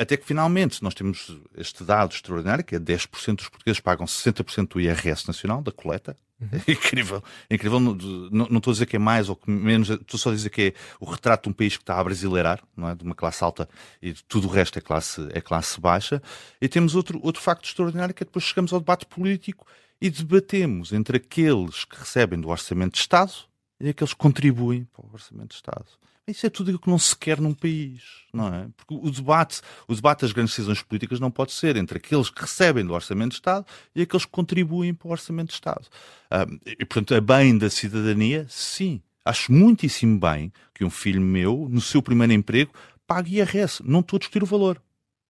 até 0.00 0.16
que 0.16 0.24
finalmente 0.24 0.82
nós 0.82 0.94
temos 0.94 1.30
este 1.54 1.84
dado 1.84 2.14
extraordinário, 2.14 2.64
que 2.64 2.74
é 2.74 2.80
10% 2.80 3.36
dos 3.36 3.48
portugueses 3.50 3.80
pagam 3.80 4.06
60% 4.06 4.68
do 4.68 4.80
IRS 4.80 5.26
nacional, 5.26 5.60
da 5.60 5.70
coleta. 5.70 6.16
Uhum. 6.40 6.48
É 6.66 6.72
incrível. 6.72 7.22
É 7.50 7.54
incrível. 7.54 7.78
Não, 7.78 7.94
não, 8.30 8.56
estou 8.56 8.70
a 8.70 8.72
dizer 8.72 8.86
que 8.86 8.96
é 8.96 8.98
mais 8.98 9.28
ou 9.28 9.36
que 9.36 9.50
menos, 9.50 9.90
estou 9.90 10.18
só 10.18 10.30
a 10.30 10.32
dizer 10.32 10.48
que 10.48 10.62
é 10.62 10.74
o 10.98 11.04
retrato 11.04 11.42
de 11.42 11.48
um 11.50 11.52
país 11.52 11.76
que 11.76 11.82
está 11.82 12.00
a 12.00 12.02
brasileirar, 12.04 12.62
não 12.74 12.88
é? 12.88 12.94
De 12.94 13.04
uma 13.04 13.14
classe 13.14 13.44
alta 13.44 13.68
e 14.00 14.14
tudo 14.26 14.48
o 14.48 14.50
resto 14.50 14.78
é 14.78 14.80
classe, 14.80 15.28
é 15.32 15.40
classe 15.42 15.78
baixa. 15.78 16.22
E 16.62 16.66
temos 16.66 16.94
outro, 16.94 17.20
outro 17.22 17.42
facto 17.42 17.66
extraordinário 17.66 18.14
que 18.14 18.22
é 18.22 18.24
depois 18.24 18.46
chegamos 18.46 18.72
ao 18.72 18.80
debate 18.80 19.04
político 19.04 19.66
e 20.00 20.08
debatemos 20.08 20.94
entre 20.94 21.18
aqueles 21.18 21.84
que 21.84 21.98
recebem 21.98 22.40
do 22.40 22.48
Orçamento 22.48 22.94
de 22.94 23.00
Estado 23.00 23.32
e 23.78 23.90
aqueles 23.90 24.14
que 24.14 24.18
contribuem 24.18 24.84
para 24.94 25.04
o 25.04 25.10
Orçamento 25.12 25.48
de 25.48 25.56
Estado. 25.56 25.86
Isso 26.30 26.46
é 26.46 26.50
tudo 26.50 26.74
o 26.74 26.78
que 26.78 26.88
não 26.88 26.98
se 26.98 27.16
quer 27.16 27.40
num 27.40 27.54
país, 27.54 28.02
não 28.32 28.48
é? 28.48 28.68
Porque 28.76 28.94
o 28.94 29.10
debate, 29.10 29.60
o 29.88 29.94
debate 29.94 30.22
das 30.22 30.32
grandes 30.32 30.54
decisões 30.54 30.82
políticas 30.82 31.20
não 31.20 31.30
pode 31.30 31.52
ser 31.52 31.76
entre 31.76 31.98
aqueles 31.98 32.30
que 32.30 32.40
recebem 32.40 32.84
do 32.84 32.92
Orçamento 32.92 33.30
de 33.30 33.36
Estado 33.36 33.66
e 33.94 34.02
aqueles 34.02 34.24
que 34.24 34.30
contribuem 34.30 34.94
para 34.94 35.08
o 35.08 35.10
Orçamento 35.10 35.48
de 35.48 35.54
Estado. 35.54 35.86
Um, 36.32 36.58
e, 36.66 36.84
portanto, 36.84 37.14
a 37.14 37.20
bem 37.20 37.56
da 37.56 37.68
cidadania, 37.68 38.46
sim. 38.48 39.02
Acho 39.24 39.52
muitíssimo 39.52 40.18
bem 40.18 40.52
que 40.74 40.84
um 40.84 40.90
filho 40.90 41.20
meu, 41.20 41.68
no 41.70 41.80
seu 41.80 42.00
primeiro 42.00 42.32
emprego, 42.32 42.72
pague 43.06 43.36
IRS. 43.36 43.82
Não 43.84 44.00
estou 44.00 44.16
a 44.16 44.20
discutir 44.20 44.42
o 44.42 44.46
valor. 44.46 44.80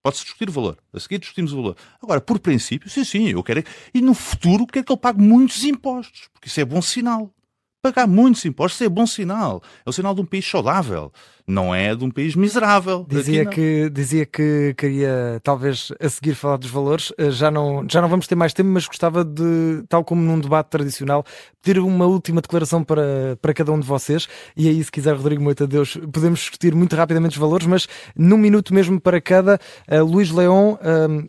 Pode-se 0.02 0.24
discutir 0.24 0.48
o 0.48 0.52
valor. 0.52 0.78
A 0.92 1.00
seguir 1.00 1.18
discutimos 1.18 1.52
o 1.52 1.56
valor. 1.56 1.76
Agora, 2.02 2.20
por 2.20 2.38
princípio, 2.38 2.88
sim, 2.88 3.04
sim, 3.04 3.28
eu 3.28 3.42
quero. 3.42 3.62
E 3.92 4.00
no 4.00 4.14
futuro, 4.14 4.66
quero 4.66 4.84
que 4.84 4.92
ele 4.92 5.00
pague 5.00 5.20
muitos 5.20 5.64
impostos, 5.64 6.28
porque 6.32 6.48
isso 6.48 6.60
é 6.60 6.64
bom 6.64 6.80
sinal 6.80 7.32
pagar 7.82 8.06
muitos 8.06 8.44
impostos 8.44 8.80
é 8.80 8.88
bom 8.88 9.06
sinal. 9.06 9.62
É 9.84 9.90
o 9.90 9.92
sinal 9.92 10.14
de 10.14 10.20
um 10.20 10.24
país 10.24 10.48
saudável, 10.48 11.12
não 11.46 11.74
é 11.74 11.94
de 11.94 12.04
um 12.04 12.10
país 12.10 12.34
miserável. 12.34 13.04
Dizia 13.08 13.44
que, 13.46 13.90
dizia 13.90 14.24
que 14.24 14.74
queria, 14.76 15.40
talvez, 15.42 15.92
a 16.00 16.08
seguir 16.08 16.34
falar 16.34 16.56
dos 16.56 16.70
valores. 16.70 17.12
Eh, 17.18 17.30
já 17.30 17.50
não, 17.50 17.84
já 17.88 18.00
não 18.00 18.08
vamos 18.08 18.26
ter 18.26 18.34
mais 18.34 18.52
tempo, 18.52 18.68
mas 18.68 18.86
gostava 18.86 19.24
de, 19.24 19.82
tal 19.88 20.04
como 20.04 20.22
num 20.22 20.38
debate 20.38 20.68
tradicional, 20.68 21.24
pedir 21.62 21.80
uma 21.80 22.06
última 22.06 22.40
declaração 22.40 22.84
para, 22.84 23.36
para 23.40 23.54
cada 23.54 23.72
um 23.72 23.80
de 23.80 23.86
vocês. 23.86 24.28
E 24.56 24.68
aí, 24.68 24.82
se 24.82 24.92
quiser, 24.92 25.16
Rodrigo 25.16 25.42
Moita 25.42 25.66
Deus, 25.66 25.98
podemos 26.12 26.40
discutir 26.40 26.74
muito 26.74 26.94
rapidamente 26.94 27.32
os 27.32 27.40
valores, 27.40 27.66
mas 27.66 27.88
num 28.16 28.38
minuto 28.38 28.72
mesmo 28.72 29.00
para 29.00 29.20
cada. 29.20 29.58
Uh, 29.90 30.04
Luís 30.04 30.30
Leão. 30.30 30.78
Uh, 30.82 31.28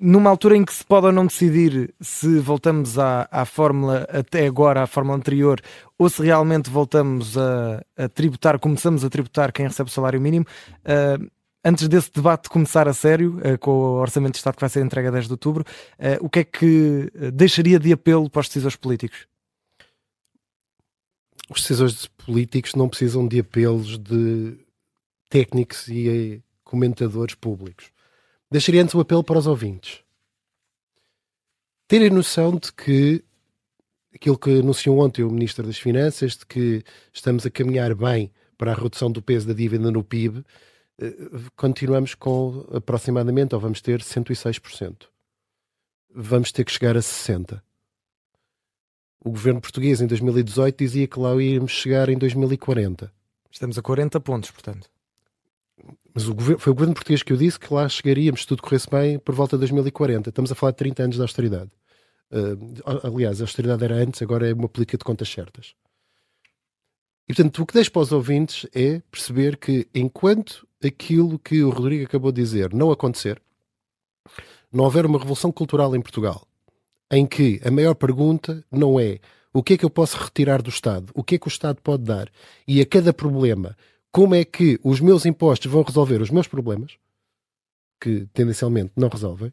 numa 0.00 0.30
altura 0.30 0.56
em 0.56 0.64
que 0.64 0.72
se 0.72 0.84
pode 0.84 1.06
ou 1.06 1.12
não 1.12 1.26
decidir 1.26 1.92
se 2.00 2.38
voltamos 2.38 2.98
à, 2.98 3.28
à 3.30 3.44
fórmula 3.44 4.06
até 4.10 4.46
agora, 4.46 4.82
à 4.82 4.86
fórmula 4.86 5.16
anterior, 5.16 5.60
ou 5.98 6.08
se 6.08 6.22
realmente 6.22 6.70
voltamos 6.70 7.36
a, 7.36 7.84
a 7.96 8.08
tributar, 8.08 8.58
começamos 8.58 9.04
a 9.04 9.10
tributar 9.10 9.52
quem 9.52 9.66
recebe 9.66 9.90
o 9.90 9.92
salário 9.92 10.20
mínimo, 10.20 10.46
uh, 10.80 11.30
antes 11.64 11.88
desse 11.88 12.12
debate 12.12 12.48
começar 12.48 12.86
a 12.86 12.92
sério, 12.92 13.38
uh, 13.38 13.58
com 13.58 13.70
o 13.70 14.00
Orçamento 14.00 14.32
de 14.32 14.38
Estado 14.38 14.54
que 14.54 14.60
vai 14.60 14.70
ser 14.70 14.84
entregue 14.84 15.08
a 15.08 15.12
10 15.12 15.26
de 15.26 15.32
outubro, 15.32 15.64
uh, 15.98 16.24
o 16.24 16.30
que 16.30 16.40
é 16.40 16.44
que 16.44 17.10
deixaria 17.32 17.78
de 17.78 17.92
apelo 17.92 18.30
para 18.30 18.40
os 18.40 18.48
decisores 18.48 18.76
políticos? 18.76 19.26
Os 21.50 21.60
decisores 21.60 22.06
políticos 22.06 22.74
não 22.74 22.88
precisam 22.88 23.26
de 23.26 23.40
apelos 23.40 23.98
de 23.98 24.56
técnicos 25.28 25.88
e 25.88 26.42
comentadores 26.64 27.34
públicos 27.34 27.93
Deixaria 28.54 28.84
antes 28.84 28.94
o 28.94 29.00
apelo 29.00 29.24
para 29.24 29.36
os 29.36 29.48
ouvintes. 29.48 30.04
Terem 31.88 32.08
noção 32.08 32.54
de 32.54 32.72
que 32.72 33.24
aquilo 34.14 34.38
que 34.38 34.60
anunciou 34.60 35.00
ontem 35.00 35.24
o 35.24 35.28
Ministro 35.28 35.66
das 35.66 35.76
Finanças, 35.76 36.36
de 36.36 36.46
que 36.46 36.84
estamos 37.12 37.44
a 37.44 37.50
caminhar 37.50 37.92
bem 37.96 38.30
para 38.56 38.70
a 38.70 38.74
redução 38.76 39.10
do 39.10 39.20
peso 39.20 39.48
da 39.48 39.52
dívida 39.52 39.90
no 39.90 40.04
PIB, 40.04 40.44
eh, 41.00 41.16
continuamos 41.56 42.14
com 42.14 42.64
aproximadamente, 42.72 43.56
ou 43.56 43.60
vamos 43.60 43.80
ter 43.80 44.00
106%. 44.00 45.08
Vamos 46.14 46.52
ter 46.52 46.64
que 46.64 46.70
chegar 46.70 46.96
a 46.96 47.02
60%. 47.02 47.60
O 49.18 49.30
governo 49.30 49.60
português 49.60 50.00
em 50.00 50.06
2018 50.06 50.78
dizia 50.78 51.08
que 51.08 51.18
lá 51.18 51.34
íamos 51.42 51.72
chegar 51.72 52.08
em 52.08 52.16
2040. 52.16 53.12
Estamos 53.50 53.76
a 53.76 53.82
40 53.82 54.20
pontos, 54.20 54.52
portanto. 54.52 54.93
Mas 56.14 56.28
o 56.28 56.34
governo, 56.34 56.58
foi 56.58 56.70
o 56.70 56.74
governo 56.74 56.94
português 56.94 57.22
que 57.22 57.32
eu 57.32 57.36
disse 57.36 57.58
que 57.58 57.72
lá 57.72 57.88
chegaríamos, 57.88 58.42
se 58.42 58.46
tudo 58.46 58.62
corresse 58.62 58.88
bem, 58.88 59.18
por 59.18 59.34
volta 59.34 59.56
de 59.56 59.60
2040. 59.60 60.30
Estamos 60.30 60.52
a 60.52 60.54
falar 60.54 60.72
de 60.72 60.78
30 60.78 61.02
anos 61.02 61.16
de 61.16 61.22
austeridade. 61.22 61.70
Uh, 62.30 63.06
aliás, 63.14 63.40
a 63.40 63.44
austeridade 63.44 63.84
era 63.84 63.96
antes, 63.96 64.22
agora 64.22 64.48
é 64.48 64.54
uma 64.54 64.68
política 64.68 64.98
de 64.98 65.04
contas 65.04 65.28
certas. 65.28 65.74
E 67.28 67.34
portanto, 67.34 67.62
o 67.62 67.66
que 67.66 67.74
deixo 67.74 67.90
para 67.90 68.02
os 68.02 68.12
ouvintes 68.12 68.66
é 68.74 69.00
perceber 69.10 69.56
que 69.56 69.88
enquanto 69.94 70.66
aquilo 70.84 71.38
que 71.38 71.62
o 71.62 71.70
Rodrigo 71.70 72.04
acabou 72.04 72.30
de 72.30 72.42
dizer 72.42 72.72
não 72.74 72.90
acontecer, 72.90 73.40
não 74.70 74.84
houver 74.84 75.06
uma 75.06 75.18
revolução 75.18 75.50
cultural 75.50 75.94
em 75.96 76.02
Portugal, 76.02 76.46
em 77.10 77.26
que 77.26 77.60
a 77.64 77.70
maior 77.70 77.94
pergunta 77.94 78.64
não 78.70 79.00
é 79.00 79.20
o 79.52 79.62
que 79.62 79.74
é 79.74 79.76
que 79.78 79.84
eu 79.84 79.90
posso 79.90 80.18
retirar 80.18 80.60
do 80.60 80.68
Estado, 80.68 81.12
o 81.14 81.22
que 81.22 81.36
é 81.36 81.38
que 81.38 81.46
o 81.46 81.48
Estado 81.48 81.80
pode 81.80 82.02
dar, 82.02 82.28
e 82.66 82.80
a 82.80 82.86
cada 82.86 83.12
problema 83.12 83.76
como 84.14 84.36
é 84.36 84.44
que 84.44 84.78
os 84.84 85.00
meus 85.00 85.26
impostos 85.26 85.68
vão 85.68 85.82
resolver 85.82 86.22
os 86.22 86.30
meus 86.30 86.46
problemas, 86.46 86.92
que 88.00 88.28
tendencialmente 88.32 88.92
não 88.94 89.08
resolvem, 89.08 89.52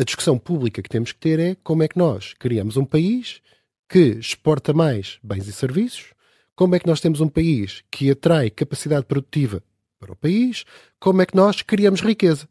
a 0.00 0.02
discussão 0.02 0.38
pública 0.38 0.80
que 0.80 0.88
temos 0.88 1.12
que 1.12 1.20
ter 1.20 1.38
é 1.38 1.54
como 1.56 1.82
é 1.82 1.88
que 1.88 1.98
nós 1.98 2.32
criamos 2.32 2.78
um 2.78 2.84
país 2.86 3.42
que 3.86 3.98
exporta 3.98 4.72
mais 4.72 5.18
bens 5.22 5.46
e 5.46 5.52
serviços, 5.52 6.14
como 6.56 6.74
é 6.74 6.78
que 6.78 6.86
nós 6.86 6.98
temos 6.98 7.20
um 7.20 7.28
país 7.28 7.84
que 7.90 8.10
atrai 8.10 8.48
capacidade 8.48 9.04
produtiva 9.04 9.62
para 10.00 10.12
o 10.12 10.16
país, 10.16 10.64
como 10.98 11.20
é 11.20 11.26
que 11.26 11.36
nós 11.36 11.60
criamos 11.60 12.00
riqueza. 12.00 12.48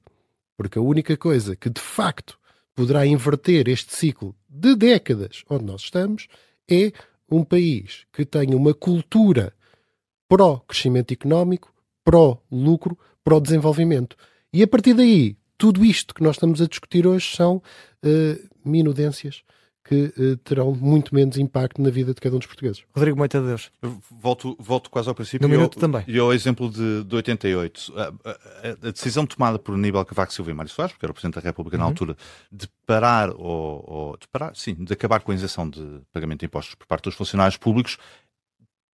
Porque 0.55 0.77
a 0.77 0.83
única 0.83 1.17
coisa 1.17 1.55
que 1.55 1.67
de 1.67 1.81
facto 1.81 2.37
poderá 2.75 3.07
inverter 3.07 3.67
este 3.67 3.95
ciclo 3.95 4.35
de 4.47 4.75
décadas 4.75 5.43
onde 5.49 5.65
nós 5.65 5.81
estamos 5.81 6.27
é 6.69 6.91
um 7.27 7.43
país 7.43 8.05
que 8.13 8.23
tenha 8.23 8.55
uma 8.55 8.75
cultura 8.75 9.51
pró-crescimento 10.33 11.13
económico, 11.13 11.71
pró-lucro, 12.03 12.97
pró-desenvolvimento. 13.23 14.15
E 14.51 14.63
a 14.63 14.67
partir 14.67 14.95
daí, 14.95 15.37
tudo 15.59 15.85
isto 15.85 16.15
que 16.15 16.23
nós 16.23 16.37
estamos 16.37 16.59
a 16.59 16.65
discutir 16.65 17.05
hoje 17.05 17.35
são 17.35 17.57
uh, 17.57 18.49
minudências 18.65 19.43
que 19.83 20.13
uh, 20.17 20.37
terão 20.37 20.73
muito 20.73 21.13
menos 21.13 21.37
impacto 21.37 21.81
na 21.81 21.91
vida 21.91 22.15
de 22.15 22.21
cada 22.21 22.35
um 22.35 22.39
dos 22.39 22.47
portugueses. 22.47 22.83
Rodrigo 22.95 23.15
Moita 23.17 23.39
de 23.39 23.47
Deus. 23.47 23.71
Volto, 24.09 24.55
volto 24.59 24.89
quase 24.89 25.07
ao 25.07 25.13
princípio. 25.13 25.47
No 25.47 25.53
minuto 25.53 25.77
também. 25.77 26.03
E 26.07 26.17
ao 26.17 26.33
exemplo 26.33 26.67
de, 26.67 27.03
de 27.03 27.15
88. 27.15 27.93
A, 27.95 28.01
a, 28.01 28.87
a, 28.87 28.91
decisão 28.91 29.27
tomada 29.27 29.59
por 29.59 29.75
Aníbal 29.75 30.05
Cavaco 30.05 30.33
Silva 30.33 30.49
e 30.49 30.53
Mário 30.53 30.71
Soares, 30.71 30.93
porque 30.93 31.05
era 31.05 31.11
o 31.11 31.13
Presidente 31.13 31.35
da 31.35 31.41
República 31.41 31.75
uhum. 31.75 31.83
na 31.83 31.89
altura, 31.89 32.15
de 32.51 32.67
parar, 32.87 33.29
ou, 33.31 33.83
ou, 33.85 34.17
de 34.17 34.27
parar, 34.29 34.55
sim, 34.55 34.73
de 34.73 34.93
acabar 34.93 35.19
com 35.19 35.31
a 35.31 35.35
isenção 35.35 35.69
de 35.69 36.01
pagamento 36.11 36.39
de 36.39 36.45
impostos 36.45 36.75
por 36.75 36.87
parte 36.87 37.03
dos 37.03 37.15
funcionários 37.15 37.57
públicos, 37.57 37.97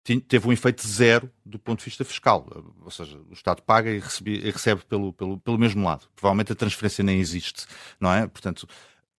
teve 0.04 0.46
um 0.46 0.52
efeito 0.52 0.86
zero 0.86 1.30
do 1.44 1.58
ponto 1.58 1.78
de 1.78 1.86
vista 1.86 2.04
fiscal. 2.04 2.46
Ou 2.82 2.90
seja, 2.90 3.18
o 3.30 3.32
Estado 3.32 3.62
paga 3.62 3.90
e 3.90 3.98
recebe, 3.98 4.36
e 4.36 4.50
recebe 4.50 4.84
pelo, 4.84 5.12
pelo, 5.12 5.38
pelo 5.38 5.58
mesmo 5.58 5.84
lado. 5.84 6.06
Provavelmente 6.14 6.52
a 6.52 6.54
transferência 6.54 7.02
nem 7.02 7.18
existe, 7.18 7.66
não 7.98 8.12
é? 8.12 8.26
Portanto, 8.26 8.68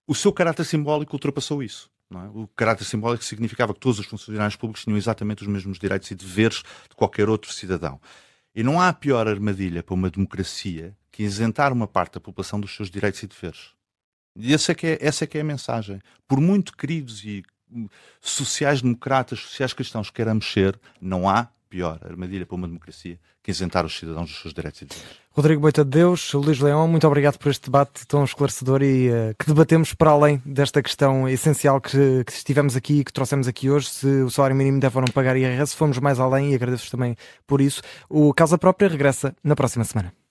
o 0.07 0.13
seu 0.13 0.31
caráter 0.31 0.63
simbólico 0.63 1.15
ultrapassou 1.15 1.63
isso. 1.63 1.89
É? 2.13 2.29
O 2.33 2.47
caráter 2.55 2.85
simbólico 2.85 3.23
significava 3.23 3.73
que 3.73 3.79
todos 3.79 3.99
os 3.99 4.05
funcionários 4.05 4.55
públicos 4.55 4.83
tinham 4.83 4.97
exatamente 4.97 5.41
os 5.41 5.47
mesmos 5.47 5.79
direitos 5.79 6.11
e 6.11 6.15
deveres 6.15 6.63
de 6.89 6.95
qualquer 6.95 7.29
outro 7.29 7.51
cidadão. 7.51 7.99
E 8.53 8.63
não 8.63 8.79
há 8.79 8.93
pior 8.93 9.27
armadilha 9.27 9.81
para 9.81 9.95
uma 9.95 10.09
democracia 10.09 10.95
que 11.11 11.23
isentar 11.23 11.73
uma 11.73 11.87
parte 11.87 12.13
da 12.13 12.19
população 12.19 12.59
dos 12.59 12.75
seus 12.75 12.89
direitos 12.89 13.21
e 13.23 13.27
deveres. 13.27 13.73
E 14.37 14.53
essa 14.53 14.71
é 14.71 14.75
que 14.75 14.87
é, 14.87 14.97
essa 15.01 15.23
é, 15.23 15.27
que 15.27 15.37
é 15.37 15.41
a 15.41 15.45
mensagem. 15.45 15.99
Por 16.27 16.39
muito 16.39 16.75
queridos 16.75 17.23
e 17.23 17.43
sociais-democratas, 18.21 19.39
sociais-cristãos 19.39 20.09
queiramos 20.09 20.51
ser, 20.51 20.79
não 21.01 21.29
há 21.29 21.49
pior 21.69 21.99
armadilha 22.03 22.45
para 22.45 22.55
uma 22.55 22.67
democracia 22.67 23.19
que 23.43 23.51
isentar 23.51 23.85
os 23.85 23.97
cidadãos 23.97 24.29
dos 24.29 24.41
seus 24.41 24.53
direitos 24.53 24.81
e 24.81 24.85
deveres. 24.85 25.07
Rodrigo 25.31 25.61
Boita 25.61 25.83
de 25.83 25.91
Deus, 25.91 26.33
Luís 26.33 26.59
Leão, 26.59 26.87
muito 26.87 27.05
obrigado 27.05 27.37
por 27.37 27.49
este 27.51 27.65
debate 27.65 28.07
tão 28.07 28.23
esclarecedor 28.23 28.81
e 28.81 29.09
uh, 29.09 29.35
que 29.37 29.45
debatemos 29.45 29.93
para 29.93 30.11
além 30.11 30.41
desta 30.45 30.81
questão 30.81 31.27
essencial 31.27 31.79
que, 31.81 32.23
que 32.23 32.31
estivemos 32.31 32.75
aqui 32.75 33.01
e 33.01 33.03
que 33.03 33.13
trouxemos 33.13 33.47
aqui 33.47 33.69
hoje, 33.69 33.89
se 33.89 34.07
o 34.07 34.31
salário 34.31 34.55
mínimo 34.55 34.79
deve 34.79 34.97
ou 34.97 35.01
não 35.01 35.13
pagar 35.13 35.35
IRS, 35.35 35.75
fomos 35.75 35.99
mais 35.99 36.19
além 36.19 36.51
e 36.51 36.55
agradeço 36.55 36.89
também 36.89 37.15
por 37.45 37.61
isso. 37.61 37.81
O 38.09 38.33
Casa 38.33 38.57
Própria 38.57 38.87
regressa 38.87 39.35
na 39.43 39.55
próxima 39.55 39.83
semana. 39.83 40.24